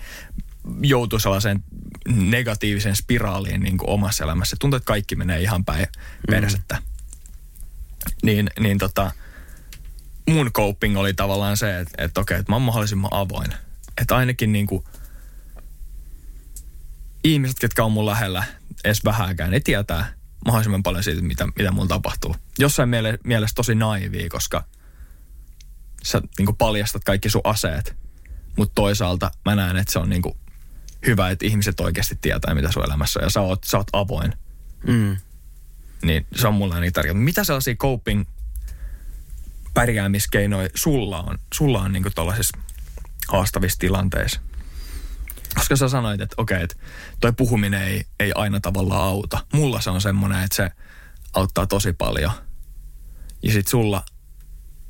[0.82, 1.64] joutui sellaiseen
[2.10, 4.56] negatiiviseen spiraaliin niin kuin omassa elämässä.
[4.60, 5.88] Tuntuu, että kaikki menee ihan päin
[6.28, 6.76] persettä.
[6.76, 6.84] Mm.
[8.24, 9.12] Niin, niin tota,
[10.30, 13.54] mun coping oli tavallaan se, että, että okei, että mä oon mahdollisimman avoin.
[14.02, 14.84] Että ainakin niin kuin,
[17.24, 18.44] ihmiset, ketkä on mun lähellä,
[18.84, 20.14] edes vähääkään, ne tietää
[20.46, 22.36] mahdollisimman paljon siitä, mitä, mitä mulla tapahtuu.
[22.60, 24.64] Jossain miele, mielessä tosi naivia, koska
[26.04, 27.96] sä niin kuin paljastat kaikki sun aseet.
[28.58, 30.36] Mutta toisaalta mä näen, että se on niin kuin
[31.08, 33.26] hyvä, että ihmiset oikeasti tietää, mitä sun elämässä on.
[33.26, 34.34] Ja sä oot, sä oot avoin.
[34.88, 35.18] Mm.
[36.04, 37.14] Niin se on mulle niin tärkeää.
[37.14, 38.26] Mitä sellaisia coping
[39.74, 42.58] pärjäämiskeinoja sulla on, sulla on niin tuollaisissa
[43.28, 44.42] haastavissa tilanteissa?
[45.56, 46.76] Koska sä sanoit, että okei, että
[47.22, 49.46] toi puhuminen ei, ei aina tavallaan auta.
[49.54, 50.72] Mulla se on semmoinen, että se
[51.34, 52.32] auttaa tosi paljon.
[53.44, 54.06] Ja sit sulla,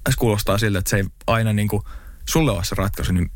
[0.10, 1.84] se kuulostaa siltä, että se ei aina niin kuin,
[2.30, 3.32] sulle ole se ratkaisu, niin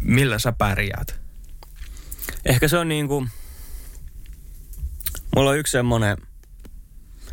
[0.00, 1.20] millä sä pärjäät?
[2.48, 3.30] Ehkä se on niin kuin,
[5.36, 6.16] mulla on yksi semmoinen,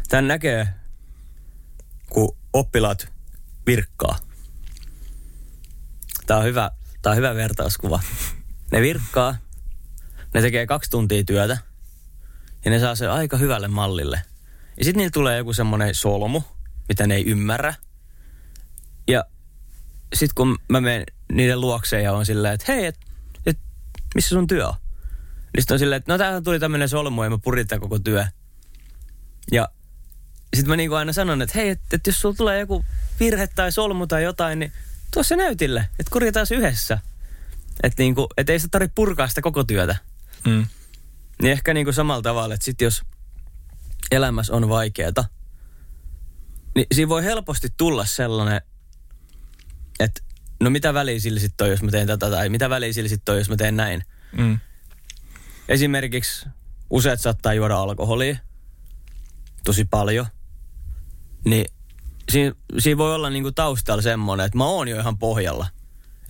[0.09, 0.67] tän näkee,
[2.09, 3.07] kun oppilaat
[3.65, 4.17] virkkaa.
[6.27, 7.99] Tää on hyvä, tää on hyvä vertauskuva.
[8.71, 9.35] Ne virkkaa,
[10.33, 11.57] ne tekee kaksi tuntia työtä
[12.65, 14.21] ja ne saa se aika hyvälle mallille.
[14.77, 16.41] Ja sitten niillä tulee joku semmoinen solmu,
[16.87, 17.73] mitä ne ei ymmärrä.
[19.07, 19.25] Ja
[20.13, 22.99] sitten kun mä menen niiden luokseen ja on silleen, että hei, et,
[23.45, 23.57] et,
[24.15, 24.84] missä sun työ on?
[25.55, 28.25] Niin sitten on silleen, että no tähän tuli tämmöinen solmu ja mä purin koko työ.
[29.51, 29.69] Ja
[30.55, 32.85] sitten mä niinku aina sanon, että hei, että et jos sulla tulee joku
[33.19, 34.71] virhe tai solmu tai jotain, niin
[35.13, 36.99] tuo se näytille, että korjataan se yhdessä.
[37.83, 39.95] Että niinku, et ei sitä tarvitse purkaa sitä koko työtä.
[40.45, 40.65] Mm.
[41.41, 43.01] Niin ehkä niinku samalla tavalla, että sit jos
[44.11, 45.25] elämässä on vaikeeta,
[46.75, 48.61] niin siinä voi helposti tulla sellainen,
[49.99, 50.21] että
[50.59, 53.33] no mitä väliä sillä sitten on, jos mä teen tätä, tai mitä väliä sillä sitten
[53.33, 54.03] on, jos mä teen näin.
[54.37, 54.59] Mm.
[55.69, 56.49] Esimerkiksi
[56.89, 58.37] useat saattaa juoda alkoholia
[59.63, 60.25] tosi paljon,
[61.45, 61.65] niin
[62.31, 65.67] siinä, siinä voi olla niinku taustalla semmoinen, että mä oon jo ihan pohjalla.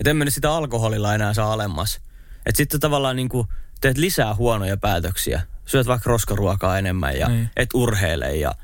[0.00, 2.00] Että en mene sitä alkoholilla enää saa alemmas.
[2.46, 3.46] Että sitten tavallaan niinku
[3.80, 5.42] teet lisää huonoja päätöksiä.
[5.66, 7.50] Syöt vaikka roskaruokaa enemmän ja Niin.
[7.56, 8.54] et urheile ja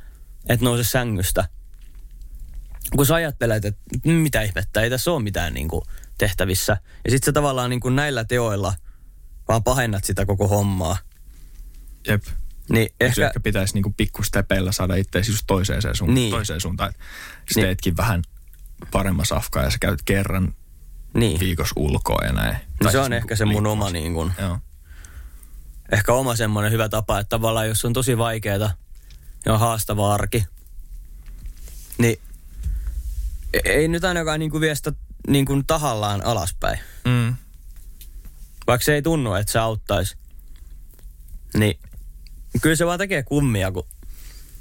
[0.48, 1.48] et nouse sängystä.
[2.96, 5.82] Kun sä ajattelet, että mitä ihmettä, ei tässä ole mitään niinku
[6.18, 6.76] tehtävissä.
[7.04, 8.74] Ja sitten sä tavallaan niinku näillä teoilla
[9.48, 10.96] vaan pahennat sitä koko hommaa.
[12.08, 12.22] Jep.
[12.70, 16.30] Niin Ehkä, ehkä, ehkä pitäisi niinku pikkustepeillä saada itseäsi just toiseen, suuntaan, Niin.
[16.30, 16.92] toiseen suuntaan.
[16.92, 17.00] Sä
[17.54, 17.64] Niin.
[17.66, 18.22] teetkin vähän
[18.92, 20.54] paremman safkaa ja sä käyt kerran
[21.14, 21.40] niin.
[21.40, 22.54] viikossa ulkoa ja näin.
[22.54, 23.72] No Tai se siis on niinku ehkä se mun liikkumassa.
[23.86, 24.58] oma niin kuin, Joo.
[25.92, 28.70] ehkä oma semmoinen hyvä tapa, että tavallaan jos on tosi vaikeeta
[29.46, 30.44] ja on haastava arki,
[31.98, 32.16] niin
[33.54, 34.92] e- ei nyt ainakaan niin kuin vie sitä
[35.28, 36.78] niin kuin tahallaan alaspäin.
[37.04, 37.21] Mm.
[38.72, 40.16] Vaikka se ei tunnu, että se auttaisi.
[41.54, 41.78] Niin
[42.62, 43.86] kyllä se vaan tekee kummia, kun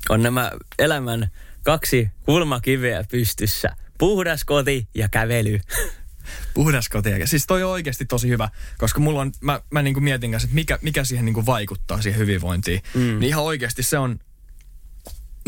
[0.09, 1.31] on nämä elämän
[1.63, 3.75] kaksi kulmakiveä pystyssä.
[3.97, 5.59] Puhdas koti ja kävely.
[6.53, 7.09] Puhdas koti.
[7.25, 10.55] Siis toi on oikeasti tosi hyvä, koska mulla on, mä, mä niinku mietin kanssa, että
[10.55, 12.81] mikä, mikä siihen niinku vaikuttaa siihen hyvinvointiin.
[12.93, 13.01] Mm.
[13.01, 14.19] Niin ihan oikeasti se on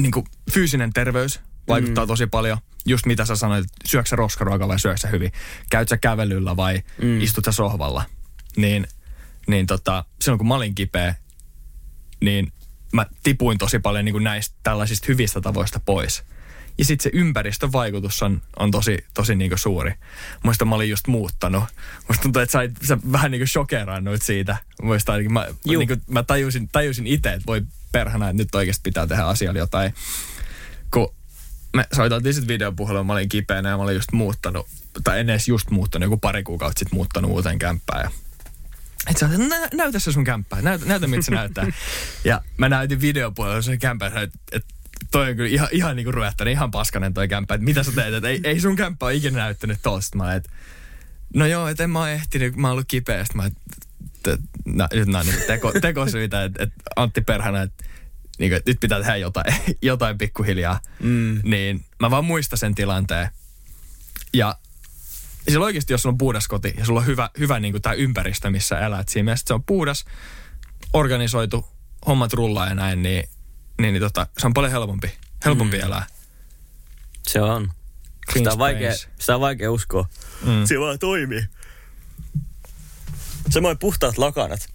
[0.01, 2.07] niinku fyysinen terveys vaikuttaa mm.
[2.07, 2.57] tosi paljon.
[2.85, 5.31] Just mitä sä sanoit, syöksä sä roskaruokaa vai syöksä sä hyvin?
[5.69, 7.21] Käyt sä kävelyllä vai mm.
[7.21, 8.03] istut sä sohvalla?
[8.57, 8.87] Niin,
[9.47, 11.15] niin tota, silloin kun mä olin kipeä,
[12.21, 12.51] niin
[12.93, 16.23] mä tipuin tosi paljon niin kuin näistä tällaisista hyvistä tavoista pois.
[16.77, 19.93] Ja sitten se ympäristön vaikutus on, on tosi, tosi niin kuin suuri.
[20.43, 21.63] Muista mä olin just muuttanut.
[22.07, 24.57] Musta tuntuu, että sä, sä vähän niin kuin shokerannuit siitä.
[24.81, 27.61] Muista ainakin, mä, niin kuin, mä tajusin, tajusin itse, että voi
[27.91, 29.93] perhana, että nyt oikeasti pitää tehdä asialle jotain.
[30.91, 31.15] Kun
[31.75, 34.67] me soiteltiin sitten videopuhelua, mä olin kipeänä ja mä olin just muuttanut,
[35.03, 38.03] tai en edes just muuttanut, joku pari kuukautta sitten muuttanut uuteen kämppään.
[38.03, 38.11] Ja
[39.07, 41.67] et sä nä, näytä se sun kämppää, näytä, näytä miltä se näyttää.
[42.23, 44.65] Ja mä näytin videopuolella sen kämppää, että et,
[45.11, 48.13] toi on kyllä ihan, ihan niinku ruvettani, ihan paskanen toi kämppä, että mitä sä teet,
[48.13, 50.17] että ei, ei sun kämppä ole ikinä näyttänyt tosta.
[50.17, 50.49] Mä et,
[51.33, 53.53] no joo, että en mä ole ehtinyt, mä oon ollut kipeä, mä et,
[54.27, 57.83] et, nä, nyt nää on niinku teko, tekosyitä, että et Antti Perhana, että
[58.39, 60.79] niinku, et nyt pitää tehdä jotain, jotain pikkuhiljaa.
[60.99, 61.41] Mm.
[61.43, 63.29] Niin mä vaan muistan sen tilanteen.
[64.33, 64.55] Ja
[65.51, 68.49] sillä oikeasti, jos sulla on puhdas koti ja sulla on hyvä, hyvä niin tämä ympäristö,
[68.49, 70.05] missä elät, siinä mielessä se on puhdas,
[70.93, 71.67] organisoitu,
[72.07, 73.29] hommat rullaa ja näin, niin,
[73.81, 75.11] niin, niin tota, se on paljon helpompi,
[75.45, 75.83] helpompi mm.
[75.83, 76.05] elää.
[77.27, 77.71] Se on.
[78.31, 80.09] Clean Sitä on, vaikea, sitä on vaikea uskoa.
[80.45, 80.65] Mm.
[80.65, 81.45] Se vaan toimii.
[83.49, 84.69] Samoin puhtaat lakanat.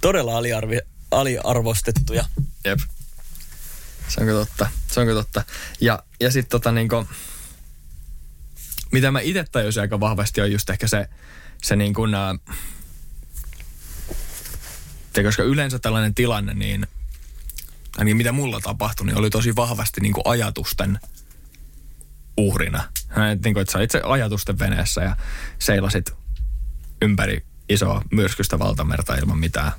[0.00, 0.78] Todella aliarvi,
[1.10, 2.24] aliarvostettuja.
[2.64, 2.78] Jep.
[4.08, 4.70] Se onko totta.
[4.86, 5.44] Se onko totta.
[5.80, 7.06] Ja, ja sitten tota niinku,
[8.92, 11.08] mitä mä itse tajusin aika vahvasti on just ehkä se,
[11.62, 12.34] se niin kuin, ää,
[15.12, 16.86] te, koska yleensä tällainen tilanne, niin
[17.98, 21.00] ainakin mitä mulla tapahtui, niin oli tosi vahvasti niin kuin ajatusten
[22.36, 22.88] uhrina.
[23.32, 25.16] Et Niin kuin, että sä olit se ajatusten veneessä ja
[25.58, 26.14] seilasit
[27.02, 29.72] ympäri isoa myrskystä valtamerta ilman mitään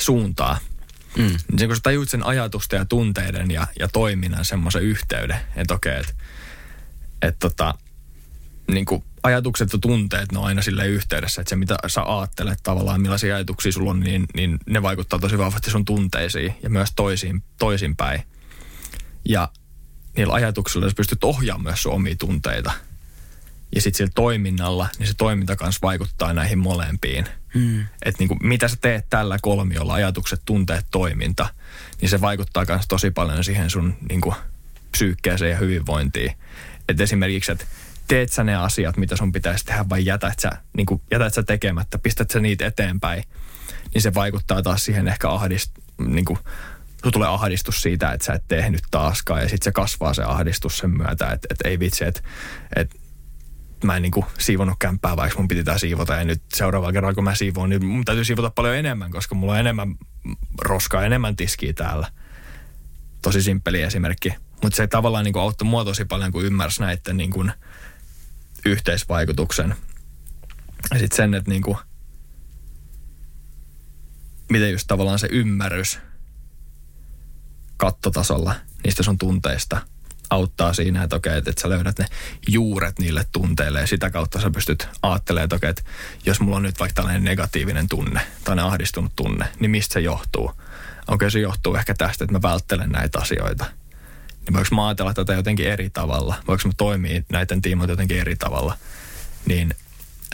[0.00, 0.58] suuntaa.
[1.16, 1.36] Mm.
[1.58, 6.00] Niin kun sä tajuit sen ajatusten ja tunteiden ja, ja toiminnan semmoisen yhteyden, että okei,
[6.00, 6.12] että
[7.22, 7.74] et tota,
[8.70, 12.58] niin kuin ajatukset ja tunteet, ne on aina sille yhteydessä, että se mitä sä ajattelet
[12.62, 16.92] tavallaan, millaisia ajatuksia sulla on, niin, niin ne vaikuttaa tosi vahvasti sun tunteisiin ja myös
[16.96, 18.22] toisiin, toisinpäin.
[19.28, 19.48] Ja
[20.16, 22.72] niillä ajatuksilla sä pystyt ohjaamaan myös sun omia tunteita.
[23.74, 27.26] Ja sitten sillä toiminnalla, niin se toiminta kanssa vaikuttaa näihin molempiin.
[27.54, 27.80] Mm.
[27.80, 31.48] Että niinku, mitä sä teet tällä kolmiolla, ajatukset, tunteet, toiminta,
[32.00, 34.34] niin se vaikuttaa myös tosi paljon siihen sun niinku,
[34.90, 36.32] psyykkeeseen ja hyvinvointiin.
[36.88, 37.64] Että esimerkiksi, että
[38.08, 41.98] teet sä ne asiat, mitä sun pitäisi tehdä vai jätät sä, niinku, jätät sä tekemättä,
[41.98, 43.24] pistät sä niitä eteenpäin,
[43.94, 46.38] niin se vaikuttaa taas siihen ehkä ahdist, niinku,
[47.00, 50.78] sulla tulee ahdistus siitä, että sä et tehnyt taaskaan ja sitten se kasvaa se ahdistus
[50.78, 52.20] sen myötä, että et ei vitsi, että
[52.76, 53.00] et
[53.84, 56.14] mä en niinku siivonnut kämppää, vaikka mun piti tää siivota.
[56.14, 59.52] Ja nyt seuraavalla kerralla, kun mä siivoon, niin mun täytyy siivota paljon enemmän, koska mulla
[59.52, 59.94] on enemmän
[60.60, 62.08] roskaa, enemmän tiskiä täällä.
[63.22, 64.34] Tosi simppeli esimerkki.
[64.62, 67.44] Mutta se tavallaan niinku auttoi mua tosi paljon, kun ymmärsi näiden niinku
[68.64, 69.74] yhteisvaikutuksen.
[70.92, 71.78] Ja sitten sen, että niinku,
[74.50, 75.98] miten just tavallaan se ymmärrys
[77.76, 79.80] kattotasolla niistä sun tunteista–
[80.30, 82.06] auttaa siinä, että okei, että, sä löydät ne
[82.48, 85.82] juuret niille tunteille ja sitä kautta sä pystyt ajattelemaan, että okei, että
[86.26, 90.52] jos mulla on nyt vaikka tällainen negatiivinen tunne tai ahdistunut tunne, niin mistä se johtuu?
[91.08, 93.64] Okei, se johtuu ehkä tästä, että mä välttelen näitä asioita.
[94.44, 96.34] Niin voiko mä ajatella tätä jotenkin eri tavalla?
[96.48, 98.78] Voiko mä toimia näiden tiimoilta jotenkin eri tavalla?
[99.46, 99.74] Niin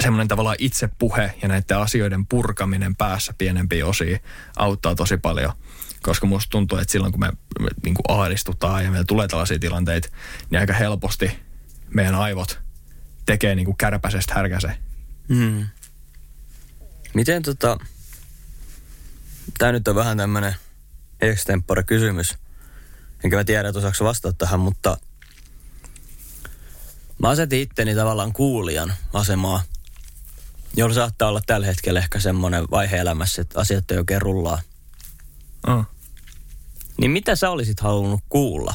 [0.01, 4.21] semmoinen tavallaan itsepuhe ja näiden asioiden purkaminen päässä pienempiin osiin
[4.57, 5.53] auttaa tosi paljon–
[6.03, 9.59] koska musta tuntuu, että silloin kun me, me niin kuin ahdistutaan ja meillä tulee tällaisia
[9.59, 10.09] tilanteita,
[10.51, 11.39] niin aika helposti
[11.95, 12.61] meidän aivot
[13.27, 14.79] tekee niin kuin kärpäsestä härkäse.
[15.29, 15.67] Mm.
[17.15, 17.79] Miten tota...
[19.59, 20.55] Tää nyt on vähän tämmönen
[21.21, 22.39] extempore kysymys.
[23.25, 24.97] Enkä mä tiedä, että osaako vastata tähän, mutta...
[27.19, 29.63] Mä asetin itteni tavallaan kuulijan asemaa,
[30.77, 34.61] jolla saattaa olla tällä hetkellä ehkä semmoinen vaihe elämässä, että asiat ei oikein rullaa.
[35.67, 35.85] Oh.
[37.01, 38.75] Niin mitä sä olisit halunnut kuulla,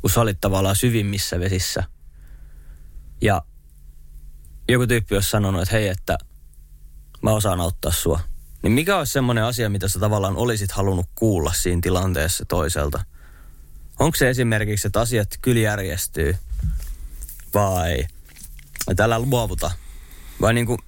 [0.00, 1.84] kun sä olit tavallaan syvimmissä vesissä?
[3.20, 3.42] Ja
[4.68, 6.18] joku tyyppi olisi sanonut, että hei, että
[7.22, 8.20] mä osaan auttaa sua.
[8.62, 13.04] Niin mikä olisi semmoinen asia, mitä sä tavallaan olisit halunnut kuulla siinä tilanteessa toiselta?
[13.98, 16.36] Onko se esimerkiksi, että asiat kyllä järjestyy?
[17.54, 18.04] Vai
[18.90, 19.70] että älä luovuta?
[20.40, 20.78] Vai niinku,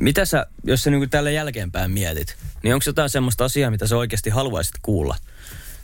[0.00, 3.96] mitä sä, jos sä niinku tällä jälkeenpäin mietit, niin onko jotain semmoista asiaa, mitä sä
[3.96, 5.16] oikeasti haluaisit kuulla?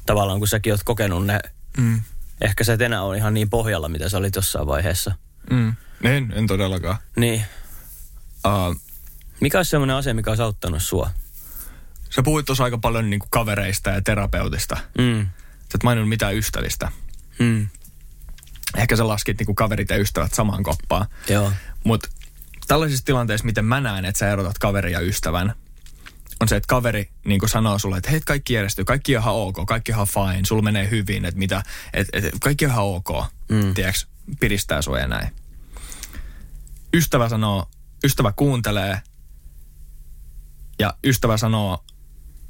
[0.06, 1.40] Tavallaan kun säkin oot kokenut ne,
[1.76, 2.00] Mm.
[2.40, 5.14] ehkä sä et enää ole ihan niin pohjalla, mitä sä olit jossain vaiheessa.
[5.50, 5.76] Mm.
[6.02, 6.96] En, en todellakaan.
[7.16, 7.44] Niin,
[8.46, 8.80] Uh,
[9.40, 11.10] mikä olisi semmoinen asia, mikä olisi auttanut sua?
[12.10, 14.76] sä puhuit tuossa aika paljon niin kuin kavereista ja terapeutista.
[14.98, 15.26] Mm,
[15.72, 16.92] Sä et maininnut mitään ystävistä.
[17.38, 17.68] mm,
[18.76, 21.06] Ehkä sä laskit niin kuin kaverit ja ystävät samaan koppaan.
[21.28, 21.52] joo.
[21.84, 22.08] Mutta
[22.68, 25.54] tällaisissa tilanteissa, miten mä näen, että sä erotat kaverin ja ystävän,
[26.40, 29.56] on se, että kaveri niin sanoo sulle, että hei, kaikki järjestyy, kaikki on ihan ok,
[29.66, 31.62] kaikki on ihan fine, sulla menee hyvin, että mitä,
[31.94, 33.08] et, et, kaikki on ihan ok,
[33.48, 33.74] Mm.
[33.74, 34.00] tiedätkö,
[34.40, 35.28] piristää sua ja näin.
[36.94, 37.70] Ystävä sanoo,
[38.04, 39.00] ystävä kuuntelee
[40.78, 41.84] ja ystävä sanoo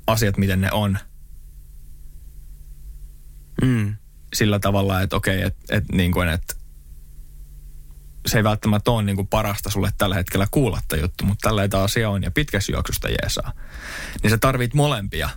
[0.06, 0.98] asiat, miten ne on
[3.62, 3.96] Mm,
[4.34, 6.54] sillä tavalla, että okei, että et, niin kuin, että
[8.26, 11.68] se ei välttämättä ole niin kuin parasta sulle tällä hetkellä kuulla tämä juttu, mutta tällä
[11.68, 13.52] tämä asia on ja pitkässä juoksusta jeesaa.
[14.22, 15.30] Niin sä tarvit molempia.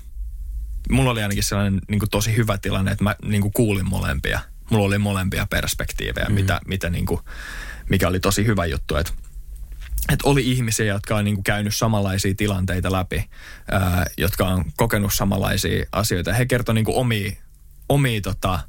[0.90, 4.40] Mulla oli ainakin sellainen niin kuin tosi hyvä tilanne, että mä niin kuin kuulin molempia.
[4.72, 6.34] Mulla oli molempia perspektiivejä, mm.
[6.34, 7.20] mitä, mitä niin kuin,
[7.90, 9.14] mikä oli tosi hyvä juttu, että
[10.12, 13.30] että oli ihmisiä, jotka on niin kuin käynyt samanlaisia tilanteita läpi,
[13.72, 16.34] ää, jotka on kokenut samanlaisia asioita.
[16.34, 17.32] He kertoi niin kuin omia,
[17.94, 18.60] omia tota,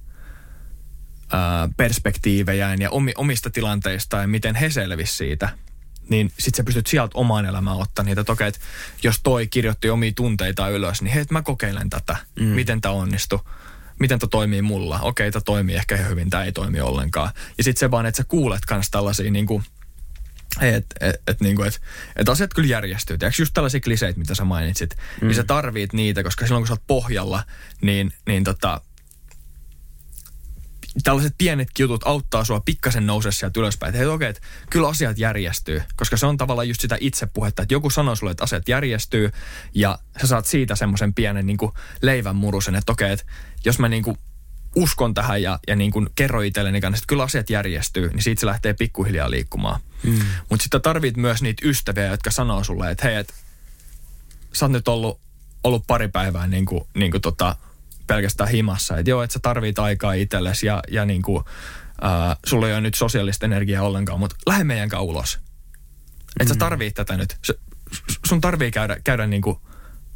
[1.33, 5.49] ää, perspektiivejään ja omi, omista tilanteistaan ja miten he selvisivät siitä.
[6.09, 8.21] niin sit sä pystyt sieltä omaan elämään ottaa niitä.
[8.21, 8.61] Että okei, että
[9.03, 12.17] jos toi kirjoitti omia tunteita ylös, niin hei, mä kokeilen tätä.
[12.41, 12.47] Mm.
[12.47, 13.41] Miten tämä onnistuu?
[14.01, 15.01] Miten tämä toimii mulla?
[15.01, 17.31] Okei, tämä toimii ehkä ihan hyvin, tämä ei toimi ollenkaan.
[17.59, 19.63] Ja sitten se vaan, että sä kuulet kans tällaisia niin kuin,
[20.61, 21.81] että et, et, niinku, et,
[22.17, 23.19] et asiat kyllä järjestyy.
[23.19, 25.27] Tiedätkö, just tällaisia kliseitä, mitä sä mainitsit, mm.
[25.27, 27.45] niin sä tarvit niitä, koska silloin kun sä oot pohjalla,
[27.81, 28.81] niin, niin tota,
[31.03, 33.89] tällaiset pienet jutut auttaa sua pikkasen nousee sieltä ylöspäin.
[33.89, 35.83] Että hei okei, että kyllä asiat järjestyy.
[35.97, 39.31] Koska se on tavallaan just sitä itsepuhetta, että joku sanoo sulle, että asiat järjestyy
[39.75, 43.27] ja sä saat siitä semmoisen pienen niin kuin leivän murusen, että okei, että
[43.65, 44.17] jos mä niin kuin
[44.77, 48.41] uskon tähän ja, ja niin kuin kerro itselleni kanssa, että kyllä asiat järjestyy, niin siitä
[48.41, 49.81] se lähtee pikkuhiljaa liikkumaan.
[50.03, 50.19] Mm.
[50.51, 53.35] Mutta sitten tarvit myös niitä ystäviä, jotka sanoo sulle, että hei, että
[54.53, 55.21] sä oot nyt ollut,
[55.65, 57.57] ollut pari päivää niin kuin, niin kuin tota,
[58.07, 58.99] pelkästään himassa.
[58.99, 61.45] Että joo, että sä tarvit aikaa itsellesi ja, ja niin kuin,
[62.05, 65.39] äh, sulla ei ole nyt sosiaalista energiaa ollenkaan, mutta lähde meidän kanssa ulos.
[66.41, 66.49] Että mm.
[66.49, 67.37] sä tarvit tätä nyt.
[68.27, 69.57] sun tarvii käydä, käydä niin kuin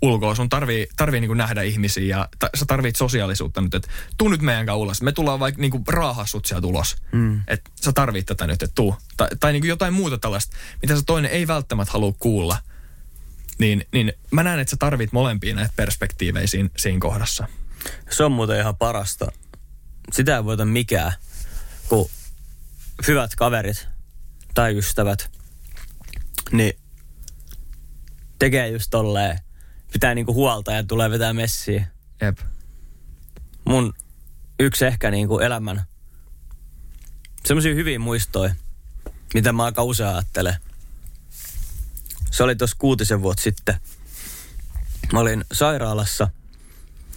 [0.02, 3.88] ulkoa, sun tarvii, tarvii niin kuin nähdä ihmisiä ja ta, sä tarvit sosiaalisuutta nyt, että
[4.18, 5.02] tuu nyt meidän kanssa ulos.
[5.02, 6.96] Me tullaan vaikka niin kuin raahaa sut sieltä ulos.
[7.12, 7.42] Mm.
[7.46, 8.96] Että sä tarvit tätä nyt, että tuu.
[9.16, 12.56] Tai, tai niin kuin jotain muuta tällaista, mitä se toinen ei välttämättä halua kuulla.
[13.58, 17.46] Niin, niin mä näen, että sä tarvit molempia näitä perspektiivejä siinä, siinä kohdassa.
[18.10, 19.32] Se on muuten ihan parasta.
[20.12, 21.12] Sitä ei voita mikään,
[21.88, 22.10] kun
[23.08, 23.88] hyvät kaverit
[24.54, 25.30] tai ystävät,
[26.52, 26.72] niin
[28.38, 29.38] tekee just tolleen,
[29.92, 31.86] pitää niinku huolta ja tulee vetää messiä.
[32.20, 32.38] Jep.
[33.64, 33.94] Mun
[34.60, 35.84] yksi ehkä niinku elämän
[37.48, 38.54] semmoisia hyviä muistoja,
[39.34, 40.56] mitä mä aika usein ajattelen.
[42.30, 43.80] Se oli tuossa kuutisen vuotta sitten.
[45.12, 46.30] Mä olin sairaalassa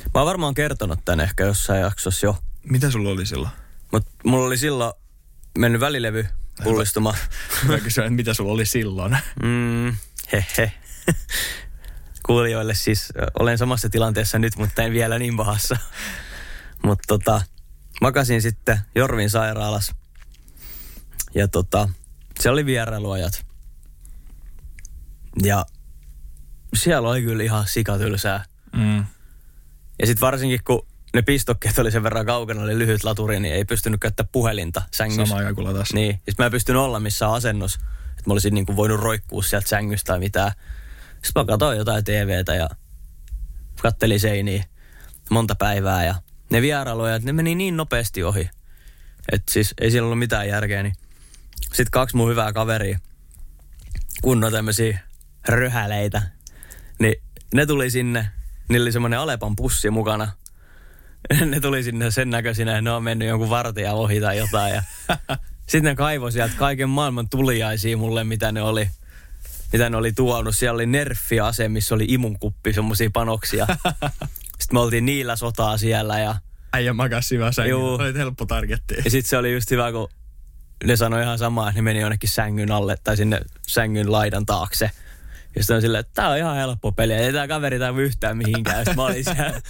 [0.04, 2.38] Mä oon varmaan kertonut tän ehkä jossain jaksossa jo.
[2.64, 3.52] Mitä sulla oli silloin?
[3.92, 4.94] Mut mulla oli silloin
[5.58, 6.26] mennyt välilevy
[6.64, 7.16] pullistuma.
[7.68, 9.18] Mä kysyin, että mitä sulla oli silloin?
[9.44, 9.96] Mm,
[10.32, 10.72] he.
[12.26, 15.78] Kuulijoille siis, olen samassa tilanteessa nyt, mutta en vielä niin pahassa.
[16.86, 17.42] mutta tota,
[18.02, 19.96] makasin sitten Jorvin sairaalas.
[21.36, 21.90] Ja tota,
[22.40, 23.46] se oli vierailuajat.
[25.44, 25.66] Ja
[26.76, 28.46] siellä oli kyllä ihan sikatylsää.
[28.76, 29.06] Mm.
[30.02, 33.66] Ja sitten varsinkin, kun ne pistokkeet oli sen verran kaukana, oli lyhyt laturi, niin ei
[33.66, 35.26] pystynyt käyttää puhelinta sängyssä.
[35.26, 35.94] Sama aika kuin latas.
[35.94, 36.22] Niin.
[36.28, 40.08] Ja mä en pystynyt olla missään asennossa, että mä olisin niinku voinut roikkua sieltä sängystä
[40.08, 40.52] tai mitään.
[41.24, 42.70] Sitten mä katsoin jotain TVtä ja
[43.82, 44.64] kattelin seiniä
[45.30, 46.16] monta päivää ja
[46.50, 48.50] ne vierailuja, ne meni niin nopeasti ohi.
[49.32, 50.84] Että siis ei siellä ollut mitään järkeä.
[50.84, 50.96] Niin.
[51.62, 53.00] Sitten kaksi mun hyvää kaveria,
[54.22, 55.00] kunnon tämmöisiä
[55.48, 56.22] röhäleitä,
[57.00, 57.16] niin
[57.54, 58.30] ne tuli sinne
[58.72, 60.32] Niillä oli semmoinen Alepan pussi mukana.
[61.46, 64.74] ne tuli sinne sen näköisinä, että ne on mennyt jonkun vartija ohi tai jotain.
[64.74, 64.84] Ja
[65.70, 68.90] sitten ne kaivoi sieltä kaiken maailman tuliaisia mulle, mitä ne oli
[69.74, 70.56] mitä ne oli tuonut.
[70.56, 73.68] Siellä oli nerffi-ase, missä oli imunkuppi, semmoisia panoksia.
[74.60, 76.36] sitten me oltiin niillä sotaa siellä ja...
[76.74, 77.76] Äijä makasi hyvä sängyn.
[77.76, 78.96] Oli helppo targetti.
[79.06, 80.10] Ja sitten se oli just hyvä, kun
[80.84, 84.92] ne sanoi ihan samaa, että ne meni jonnekin sängyn alle tai sinne sängyn laidan taakse.
[85.56, 87.14] Ja sitten on silleen, että tää on ihan helppo peli.
[87.14, 88.78] Ei tää kaveri tai yhtään mihinkään.
[88.78, 89.62] Sitten mä olin siellä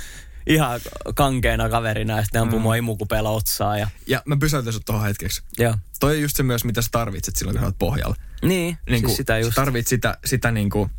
[0.47, 0.79] ihan
[1.15, 2.63] kankeena kaverina ja sitten ampui mm.
[2.63, 3.77] mua imukupeella otsaa.
[3.77, 5.43] Ja, ja mä pysäytän sut tuohon hetkeksi.
[5.57, 5.75] Joo.
[5.99, 8.15] Toi on just se myös, mitä sä tarvitset silloin, kun sä oot pohjalla.
[8.41, 9.49] Niin, niin siis sitä just.
[9.49, 10.89] Sä tarvit sitä, sitä niin kuin,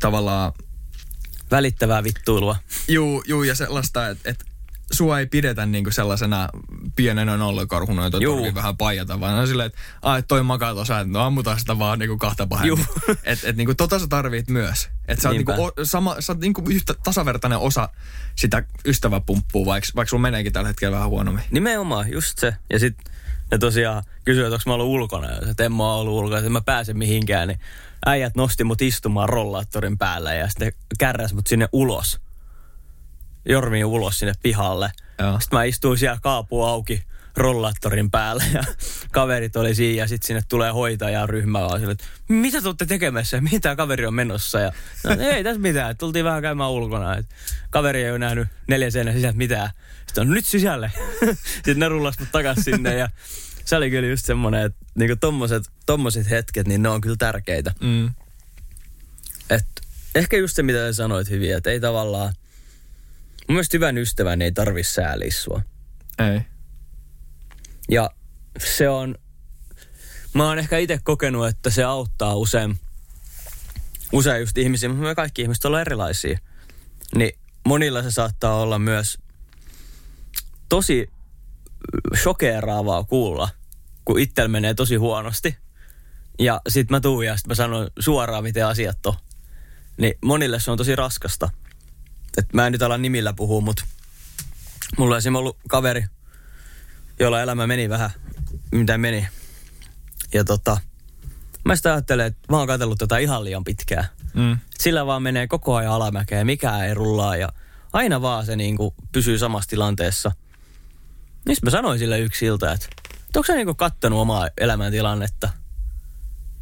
[0.00, 0.52] tavallaan...
[1.50, 2.56] Välittävää vittuilua.
[2.88, 4.44] Juu, juu ja sellaista, että et
[4.92, 6.48] sua ei pidetä niinku sellaisena
[6.96, 11.12] pienenä nollekarhuna, jota tarvii vähän paijata, vaan on silleen, että ai, toi makaa tuossa, että
[11.12, 12.86] no ammutaan sitä vaan niinku kahta pahemmin.
[13.24, 14.88] että et, niinku tota sä tarvit myös.
[15.08, 17.88] Että sä oot, niinku, o, sama, sä oot niinku yhtä tasavertainen osa
[18.34, 21.44] sitä ystäväpumppua, vaikka vaik sulla meneekin tällä hetkellä vähän huonommin.
[21.50, 22.54] Nimenomaan, just se.
[22.70, 23.14] Ja sitten
[23.50, 25.30] ne tosiaan kysyivät, että onko mä ollut ulkona.
[25.30, 27.48] Ja että en mä ollut ulkona, että mä pääse mihinkään.
[27.48, 27.60] Niin
[28.06, 32.20] äijät nosti mut istumaan rollaattorin päällä ja sitten kärräs mut sinne ulos
[33.48, 34.92] Jormiin ulos sinne pihalle.
[35.18, 35.40] Joo.
[35.40, 37.02] Sitten mä istuin siellä kaapu auki
[37.36, 38.64] rollaattorin päällä ja
[39.10, 42.86] kaverit oli siinä ja sitten sinne tulee hoitaja ryhmä vaan sille, että mitä te olette
[42.86, 44.72] tekemässä mihin tämä kaveri on menossa ja
[45.04, 47.16] no, ei tässä mitään, tultiin vähän käymään ulkona.
[47.16, 47.26] Et
[47.70, 49.70] kaveri ei ole nähnyt neljän seinän sisään mitään.
[50.06, 50.92] Sitten on nyt sisälle.
[51.54, 53.08] sitten ne rullas mut takas sinne ja
[53.64, 57.74] se oli kyllä just semmoinen, että niinku tommoset, tommoset hetket, niin ne on kyllä tärkeitä.
[57.80, 58.10] Mm.
[59.50, 59.66] Et
[60.14, 62.34] ehkä just se, mitä sä sanoit hyvin, että ei tavallaan–
[63.48, 65.62] Mun mielestä hyvän ystävän ei tarvi sääliä sua.
[66.18, 66.40] Ei.
[67.90, 68.10] Ja
[68.58, 69.14] se on,
[70.34, 72.78] mä oon ehkä itse kokenut, että se auttaa usein,
[74.12, 76.38] usein just ihmisiä, mutta me kaikki ihmiset ollaan erilaisia.
[77.14, 79.18] Niin monilla se saattaa olla myös
[80.68, 81.10] tosi
[82.16, 83.48] shokeeraavaa kuulla,
[84.04, 85.56] kun itsellä menee tosi huonosti.
[86.38, 89.14] Ja sit mä tuun ja sit mä sanon suoraan, miten asiat on.
[89.96, 91.50] Niin monille se on tosi raskasta.
[92.36, 93.84] Et mä en nyt ala nimillä puhua, mutta
[94.98, 96.04] mulla on esimerkiksi ollut kaveri,
[97.20, 98.10] jolla elämä meni vähän,
[98.72, 99.28] mitä meni.
[100.34, 100.80] Ja tota,
[101.64, 104.04] mä sitä ajattelen, että mä oon katsellut tätä ihan liian pitkään.
[104.34, 104.58] Mm.
[104.78, 107.48] Sillä vaan menee koko ajan alamäkeen, mikään ei rullaa ja
[107.92, 110.32] aina vaan se niinku pysyy samassa tilanteessa.
[111.46, 112.86] Niin mä sanoin sille yksi ilta, että,
[113.26, 115.48] että onko sä niinku kattonut omaa elämäntilannetta?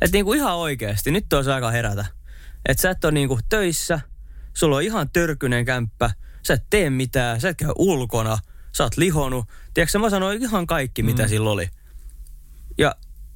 [0.00, 2.06] Että niinku ihan oikeasti, nyt olisi aika herätä.
[2.68, 4.00] Että sä et ole niinku töissä,
[4.56, 6.10] sulla on ihan törkynen kämppä,
[6.46, 8.38] sä et tee mitään, sä et käy ulkona,
[8.72, 9.44] sä oot lihonut.
[9.74, 11.28] Tiedätkö mä sanoin ihan kaikki, mitä mm.
[11.28, 11.68] sillä oli.
[12.78, 12.94] Ja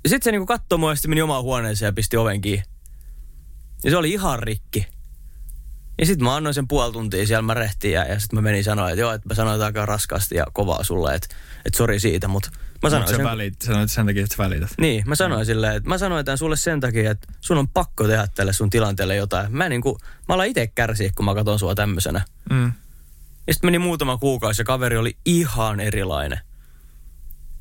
[0.09, 2.65] sitten se niinku katsoi mua ja sitten meni omaan huoneeseen ja pisti oven kiinni.
[3.85, 4.87] Ja se oli ihan rikki.
[5.99, 8.65] Ja sitten mä annoin sen puoli tuntia siellä, mä rehtiin ja, ja sitten mä menin
[8.65, 12.29] sanoa, että joo, että mä sanoin aika raskaasti ja kovaa sulle, että, että sori siitä,
[12.29, 12.51] mutta
[12.83, 14.71] mä sanoin sen, välit, sanoit sen takia, että sä välität.
[14.81, 18.07] niin, mä sanoin silleen, että mä sanoin tämän sulle sen takia, että sun on pakko
[18.07, 19.53] tehdä tälle sun tilanteelle jotain.
[19.57, 22.25] Mä niinku, mä alan itse kärsiä, kun mä katson sua tämmöisenä.
[22.51, 22.73] Mm.
[23.47, 26.41] Ja sitten meni muutama kuukausi ja kaveri oli ihan erilainen.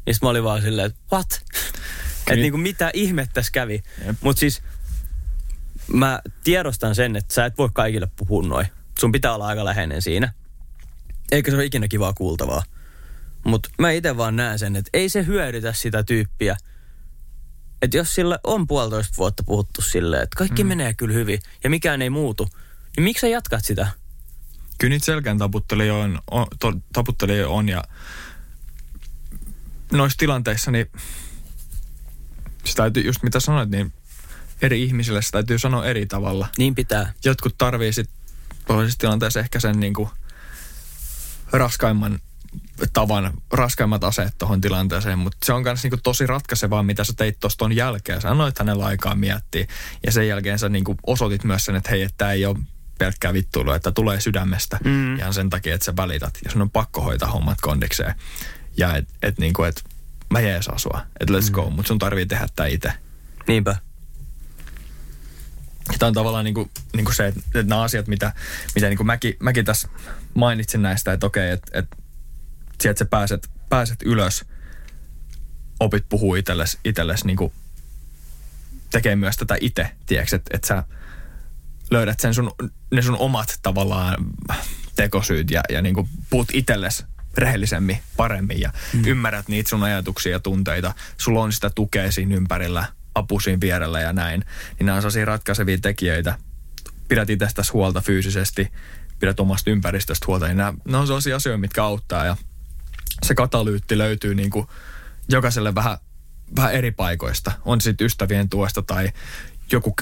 [0.07, 1.27] Ja sitten mä olin vaan silleen, että what?
[2.19, 3.83] että niinku mitä ihmettä tässä kävi.
[4.21, 4.61] Mutta siis
[5.93, 8.67] mä tiedostan sen, että sä et voi kaikille puhua noin.
[8.99, 10.33] Sun pitää olla aika läheinen siinä.
[11.31, 12.63] Eikä se ole ikinä kivaa kuultavaa.
[13.45, 16.57] Mutta mä itse vaan näen sen, että ei se hyödytä sitä tyyppiä.
[17.81, 20.67] Että jos sillä on puolitoista vuotta puhuttu silleen, että kaikki mm.
[20.67, 22.49] menee kyllä hyvin ja mikään ei muutu,
[22.95, 23.87] niin miksi sä jatkat sitä?
[24.77, 27.03] Kyllä niitä selkään taputtelijoita on, on, to,
[27.47, 27.83] on ja
[29.91, 30.91] noissa tilanteissa niin
[32.65, 33.93] sitä täytyy, just mitä sanoit, niin
[34.61, 36.47] eri ihmisille se täytyy sanoa eri tavalla.
[36.57, 37.13] Niin pitää.
[37.25, 38.09] Jotkut tarvii sit
[38.67, 40.09] toisessa tilanteessa ehkä sen niinku
[41.51, 42.19] raskaimman
[42.93, 47.39] tavan, raskaimmat aseet tuohon tilanteeseen, mutta se on myös niinku tosi ratkaisevaa, mitä sä teit
[47.39, 48.21] tuosta ton jälkeen.
[48.21, 49.67] Sä annoit hänellä aikaa miettiä
[50.05, 52.57] ja sen jälkeen sä niinku osoitit myös sen, että hei, että tämä ei ole
[52.97, 55.17] pelkkää vittuilua, että tulee sydämestä mm.
[55.17, 58.15] ihan sen takia, että sä välität ja sun on pakko hoitaa hommat kondikseen.
[58.77, 59.83] Ja et, et niinku, et
[60.29, 62.93] mä jeesaa sua, että let's go, mutta sun tarvii tehdä tää itse.
[63.47, 63.75] Niinpä.
[65.99, 68.33] Tämä on tavallaan niin kuin, niin kuin se, että, että nämä asiat, mitä,
[68.75, 69.87] mitä niin kuin mäkin, mäkin tässä
[70.33, 71.97] mainitsin näistä, että okei, että, että
[72.81, 74.45] sieltä sä pääset, pääset ylös,
[75.79, 77.53] opit puhua itsellesi, itsellesi niin kuin
[78.91, 80.83] tekee myös tätä itse, tiedätkö, että, että sä
[81.91, 82.51] löydät sen sun,
[82.91, 84.25] ne sun omat tavallaan
[84.95, 87.03] tekosyyt ja, ja niin kuin puhut itsellesi
[87.37, 89.05] rehellisemmin, paremmin ja mm.
[89.07, 90.93] ymmärrät niitä sun ajatuksia ja tunteita.
[91.17, 94.45] Sulla on sitä tukea siinä ympärillä, apu siinä vierellä ja näin.
[94.79, 96.37] Niin nämä on sellaisia ratkaisevia tekijöitä.
[97.07, 98.71] Pidät itsestäsi huolta fyysisesti,
[99.19, 100.47] pidät omasta ympäristöstä huolta.
[100.47, 102.37] Niin nämä, nämä on sellaisia asioita, mitkä auttaa ja
[103.23, 104.67] se katalyytti löytyy niin kuin
[105.29, 105.97] jokaiselle vähän,
[106.55, 107.51] vähän eri paikoista.
[107.65, 109.11] On sitten ystävien tuosta tai
[109.71, 109.95] joku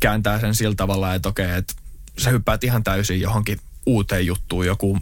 [0.00, 1.74] kääntää sen sillä tavalla, että okei, että
[2.18, 4.98] sä hyppäät ihan täysin johonkin uuteen juttuun, joku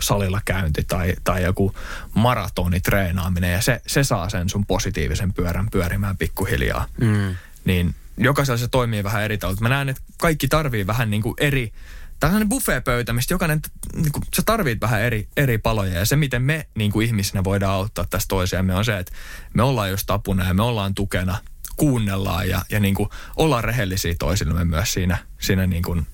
[0.00, 1.74] salilla käynti tai, tai joku
[2.14, 6.86] maratonitreenaaminen ja se, se saa sen sun positiivisen pyörän pyörimään pikkuhiljaa.
[7.00, 7.36] Mm.
[7.64, 9.60] Niin jokaisella se toimii vähän eri tavalla.
[9.60, 11.72] Mä näen, että kaikki tarvii vähän niin kuin eri,
[12.20, 13.60] tämä on buffetpöytä, mistä jokainen,
[13.94, 15.98] niin kuin, sä tarvit vähän eri, eri paloja.
[15.98, 19.12] Ja se, miten me niin kuin ihmisinä voidaan auttaa tästä toisiamme on se, että
[19.54, 21.38] me ollaan just apuna ja me ollaan tukena,
[21.76, 26.06] kuunnellaan ja, ja niin kuin ollaan rehellisiä toisillemme myös siinä, siinä niin kuin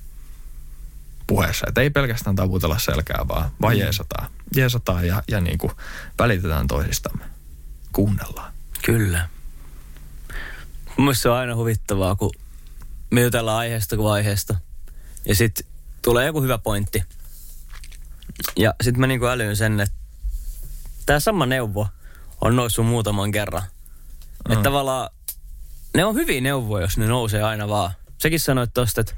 [1.26, 1.66] puheessa.
[1.68, 3.80] Että ei pelkästään taputella selkää, vaan, vaan mm.
[3.80, 4.30] jeesataan.
[4.56, 5.72] Jeesataan ja, ja niin kuin
[6.18, 7.24] välitetään toisistamme.
[7.92, 8.52] Kuunnellaan.
[8.84, 9.28] Kyllä.
[10.96, 12.32] Mun se on aina huvittavaa, kun
[13.10, 14.54] me jutellaan aiheesta kuin aiheesta.
[15.28, 15.66] Ja sitten
[16.06, 17.02] tulee joku hyvä pointti.
[18.56, 19.94] Ja sitten mä niinku älyn sen, että
[21.06, 21.88] tämä sama neuvo
[22.40, 23.62] on noussut muutaman kerran.
[24.48, 24.52] Mm.
[24.52, 25.10] Että tavallaan
[25.96, 27.90] ne on hyviä neuvoja, jos ne nousee aina vaan.
[28.18, 29.14] Sekin sanoit tosta, että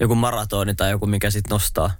[0.00, 1.90] joku maratoni tai joku, mikä sit nostaa.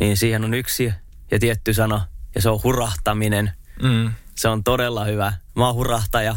[0.00, 0.92] Niin siihen on yksi
[1.30, 3.52] ja tietty sana, ja se on hurahtaminen.
[3.82, 4.10] Mm.
[4.34, 5.32] Se on todella hyvä.
[5.56, 6.36] Mä oon hurahtaja.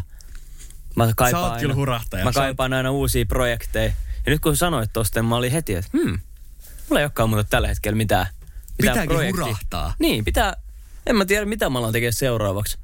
[0.96, 2.24] Mä kaipaan, Sä oot kyllä aina, hurahtaja.
[2.26, 3.94] mä Sä oot- kaipaan aina uusia projekteja.
[4.26, 6.20] Ja nyt kun sanoit tosta, mä olin heti, että hmm,
[6.90, 9.46] mulla ei olekaan muuta tällä hetkellä mitään, mitään Pitääkin projektia.
[9.46, 9.94] hurahtaa.
[10.00, 10.54] Niin, pitää,
[11.08, 12.78] en mä tiedä mitä mä alan tekemään seuraavaksi.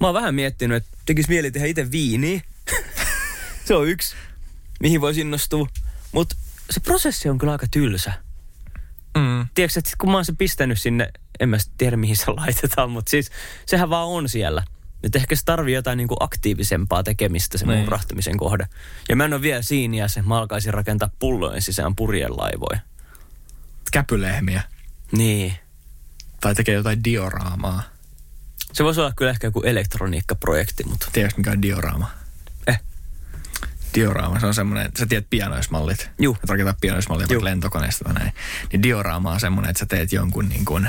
[0.00, 2.40] Mä oon vähän miettinyt, että tekis mieli tehdä itse viiniä.
[3.66, 4.14] se on yksi,
[4.80, 5.66] mihin voisi innostua.
[6.12, 6.36] Mutta
[6.70, 8.12] se prosessi on kyllä aika tylsä.
[9.18, 9.46] Mm.
[9.54, 12.90] Tiedätkö, että sit kun mä oon se pistänyt sinne, en mä tiedä mihin se laitetaan,
[12.90, 13.30] mutta siis
[13.66, 14.62] sehän vaan on siellä.
[15.02, 17.78] Nyt ehkä se tarvii jotain niinku aktiivisempaa tekemistä se Niin.
[17.78, 18.66] mun rahtamisen kohde.
[19.08, 22.80] Ja mä en ole vielä siinä ja se mä alkaisin rakentaa pullojen sisään purjelaivoja.
[23.92, 24.62] Käpylehmiä.
[25.12, 25.54] Niin.
[26.40, 27.82] Tai tekee jotain dioraamaa.
[28.72, 32.10] Se voisi olla kyllä ehkä joku elektroniikkaprojekti, mutta Tiedätkö mikä on dioraama?
[32.66, 32.80] eh.
[33.94, 36.10] Dioraama, se on semmoinen, sä tiedät pianoismallit.
[36.18, 36.34] Juu.
[36.34, 38.32] Että rakentaa pianoismallia lentokoneesta tai näin.
[38.72, 40.88] Niin dioraama on semmoinen, että sä teet jonkun niin kuin,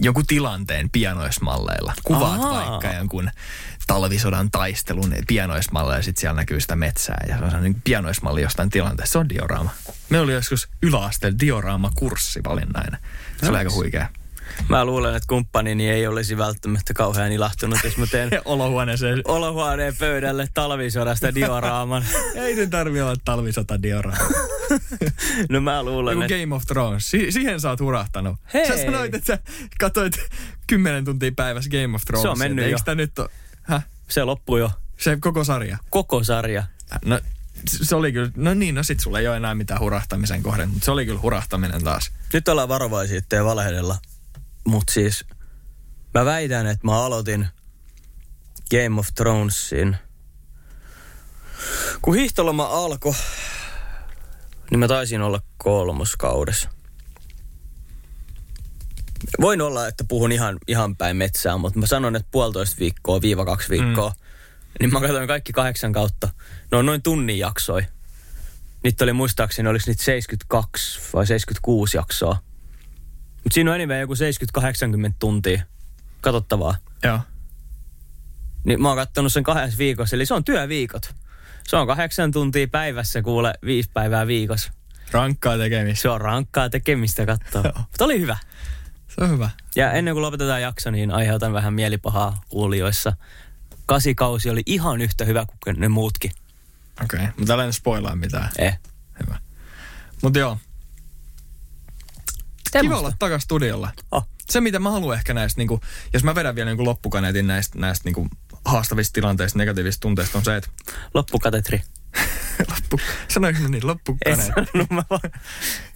[0.00, 1.94] jonkun tilanteen pianoismalleilla.
[2.04, 2.70] Kuvaat Ahaa.
[2.70, 3.30] vaikka jonkun
[3.86, 8.70] talvisodan taistelun pianoismalleilla ja sitten siellä näkyy sitä metsää ja se on sellainen pianoismalli jostain
[8.70, 9.12] tilanteesta.
[9.12, 9.70] Se on dioraama.
[10.08, 13.00] Me oli joskus yläasteella dioraama-kurssi valinnainen.
[13.40, 14.08] Se oli aika huikea.
[14.68, 19.22] Mä luulen, että kumppanini ei olisi välttämättä kauhean ilahtunut, jos mä teen Olohuoneeseen.
[19.24, 22.04] olohuoneen pöydälle talvisodasta dioraaman.
[22.34, 24.24] Ei sen tarvi olla talvisota dioraama.
[25.50, 27.10] No mä luulen, Joku että Game of Thrones.
[27.10, 28.36] Si- siihen sä oot hurahtanut.
[28.54, 28.66] Hei.
[28.68, 29.38] Sä sanoit, että sä
[29.80, 30.12] katsoit
[30.66, 32.22] 10 tuntia päivässä Game of Thrones.
[32.22, 32.94] Se on mennyt Eikö jo.
[32.94, 33.28] nyt ole?
[33.62, 33.86] Häh?
[34.08, 34.70] se loppui jo.
[34.98, 35.78] Se koko sarja?
[35.90, 36.60] Koko sarja.
[36.92, 37.20] Äh, No
[37.66, 40.84] se oli kyllä, no niin, no sit sulla ei ole enää mitään hurahtamisen kohden, mutta
[40.84, 42.10] se oli kyllä hurahtaminen taas.
[42.32, 43.98] Nyt ollaan varovaisia, ettei valehdella.
[44.66, 45.24] Mutta siis
[46.14, 47.48] mä väitän, että mä aloitin
[48.70, 49.96] Game of Thronesin.
[52.02, 53.14] Kun hiihtoloma alkoi,
[54.70, 56.68] niin mä taisin olla kolmoskaudessa.
[59.40, 63.44] Voin olla, että puhun ihan, ihan päin metsää, mutta mä sanon, että puolitoista viikkoa, viiva
[63.44, 64.08] kaksi viikkoa.
[64.08, 64.14] Mm.
[64.80, 66.28] Niin mä katsoin kaikki kahdeksan kautta.
[66.70, 67.82] Ne on noin tunnin jaksoi.
[68.82, 72.38] Niitä oli muistaakseni, oliko niitä 72 vai 76 jaksoa.
[73.44, 75.62] Mutta siinä on anyway joku 70-80 tuntia
[76.20, 76.76] katsottavaa.
[77.02, 77.20] Joo.
[78.64, 81.14] Niin mä oon kattonut sen kahdessa viikossa, eli se on työviikot.
[81.68, 84.72] Se on kahdeksan tuntia päivässä, kuule, viisi päivää viikossa.
[85.10, 86.02] Rankkaa tekemistä.
[86.02, 87.62] Se on rankkaa tekemistä katsoa.
[87.78, 88.36] Mutta oli hyvä.
[89.08, 89.50] Se on hyvä.
[89.76, 93.16] Ja ennen kuin lopetetaan jakso, niin aiheutan vähän mielipahaa kuulijoissa.
[93.86, 96.30] Kasikausi oli ihan yhtä hyvä kuin ne muutkin.
[97.04, 97.32] Okei, okay.
[97.38, 98.50] mutta älä spoilaa mitään.
[98.58, 98.78] Eh.
[99.24, 99.38] Hyvä.
[100.22, 100.58] Mutta joo,
[102.80, 103.90] kiva olla takas studiolla.
[104.10, 104.28] Oh.
[104.50, 105.80] Se, mitä mä haluan ehkä näistä, niin kuin,
[106.12, 108.30] jos mä vedän vielä niin loppukaneetin näistä, näistä niin kuin,
[108.64, 110.70] haastavista tilanteista, negatiivisista tunteista, on se, että
[111.14, 111.82] Loppukatetri.
[112.74, 114.46] loppu, sanoinko mä niin, En loppukaneetti.
[114.46, 115.30] sanonut, mä vaan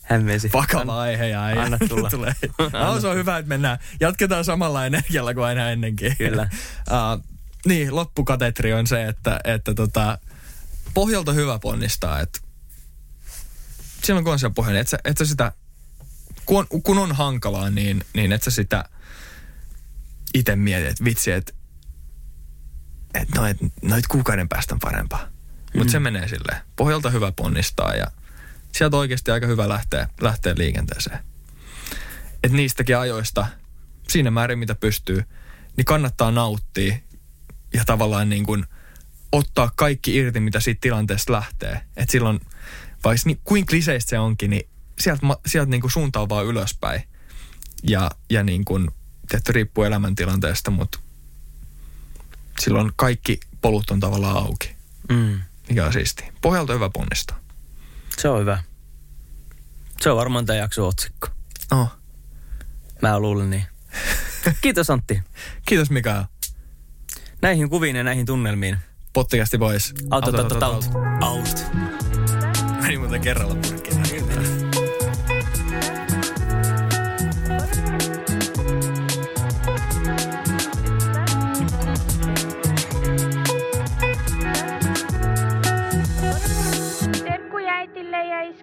[0.02, 0.52] hämmensin.
[0.52, 1.58] Vakava aihe ja ei.
[1.58, 2.10] Anna tulla.
[2.16, 2.34] tulee.
[2.72, 3.78] No, se on hyvä, että mennään.
[4.00, 6.16] Jatketaan samalla energialla kuin aina ennenkin.
[6.16, 6.48] Kyllä.
[6.90, 7.24] uh,
[7.68, 10.18] niin, loppukatetri on se, että, että tota,
[10.94, 12.20] pohjalta hyvä ponnistaa.
[12.20, 12.40] Että
[14.02, 15.52] silloin kun on siellä pohjalla, niin et sä, et sä sitä,
[16.49, 18.84] kun on, kun on hankalaa, niin, niin et sä sitä
[20.34, 21.53] itse mieti, että vitsi, että
[23.14, 25.28] et noit, noit kuukauden päästä on parempaa.
[25.74, 25.90] Mutta Mm.
[25.90, 26.61] se menee silleen.
[26.76, 28.07] Pohjalta hyvä ponnistaa ja
[28.72, 31.18] sieltä oikeasti aika hyvä lähteä, lähteä liikenteeseen.
[32.42, 33.46] Et niistäkin ajoista,
[34.09, 35.22] siinä määrin mitä pystyy,
[35.76, 36.96] niin kannattaa nauttia
[37.74, 38.64] ja tavallaan niin kuin
[39.32, 41.80] ottaa kaikki irti, mitä siitä tilanteesta lähtee.
[41.96, 42.40] Et silloin,
[43.05, 44.68] vaikka niin, kuin kliseistä se onkin, niin
[45.01, 47.03] sieltä, sieltä niin kuin suuntaa vaan ylöspäin.
[47.82, 48.90] Ja, ja niin kuin,
[49.28, 50.99] tietty riippuu elämäntilanteesta, mutta
[52.61, 54.76] silloin kaikki polut on tavallaan auki.
[55.09, 55.40] Mm.
[55.68, 56.24] Mikä on siisti.
[56.40, 57.40] Pohjalta hyvä ponnistaa.
[58.18, 58.62] Se on hyvä.
[60.01, 61.28] Se on varmaan tämä jakso otsikko.
[61.72, 61.92] Oh.
[63.03, 63.64] Mä luulen niin.
[64.62, 65.22] Kiitos Antti.
[65.66, 66.24] Kiitos Mikael.
[67.42, 68.78] Näihin kuviin ja näihin tunnelmiin.
[69.12, 69.94] Pottikästi pois.
[70.11, 70.84] Out, out, out, out,
[71.22, 71.66] out.
[72.82, 73.88] Meni muuten kerralla purkkiin.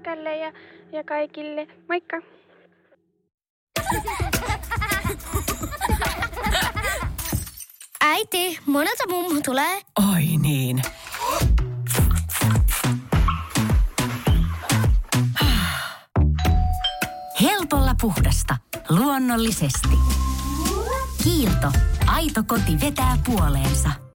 [0.06, 0.53] Ja iskälle ja,
[0.91, 1.68] ja kaikille.
[1.89, 2.18] Moikka!
[8.01, 9.82] Äiti, monelta mummu tulee?
[10.14, 10.82] Oi niin.
[17.41, 18.58] Helpolla puhdasta.
[18.89, 19.97] Luonnollisesti.
[21.24, 21.72] Kiilto.
[22.08, 23.89] Aito koti vetää puoleensa.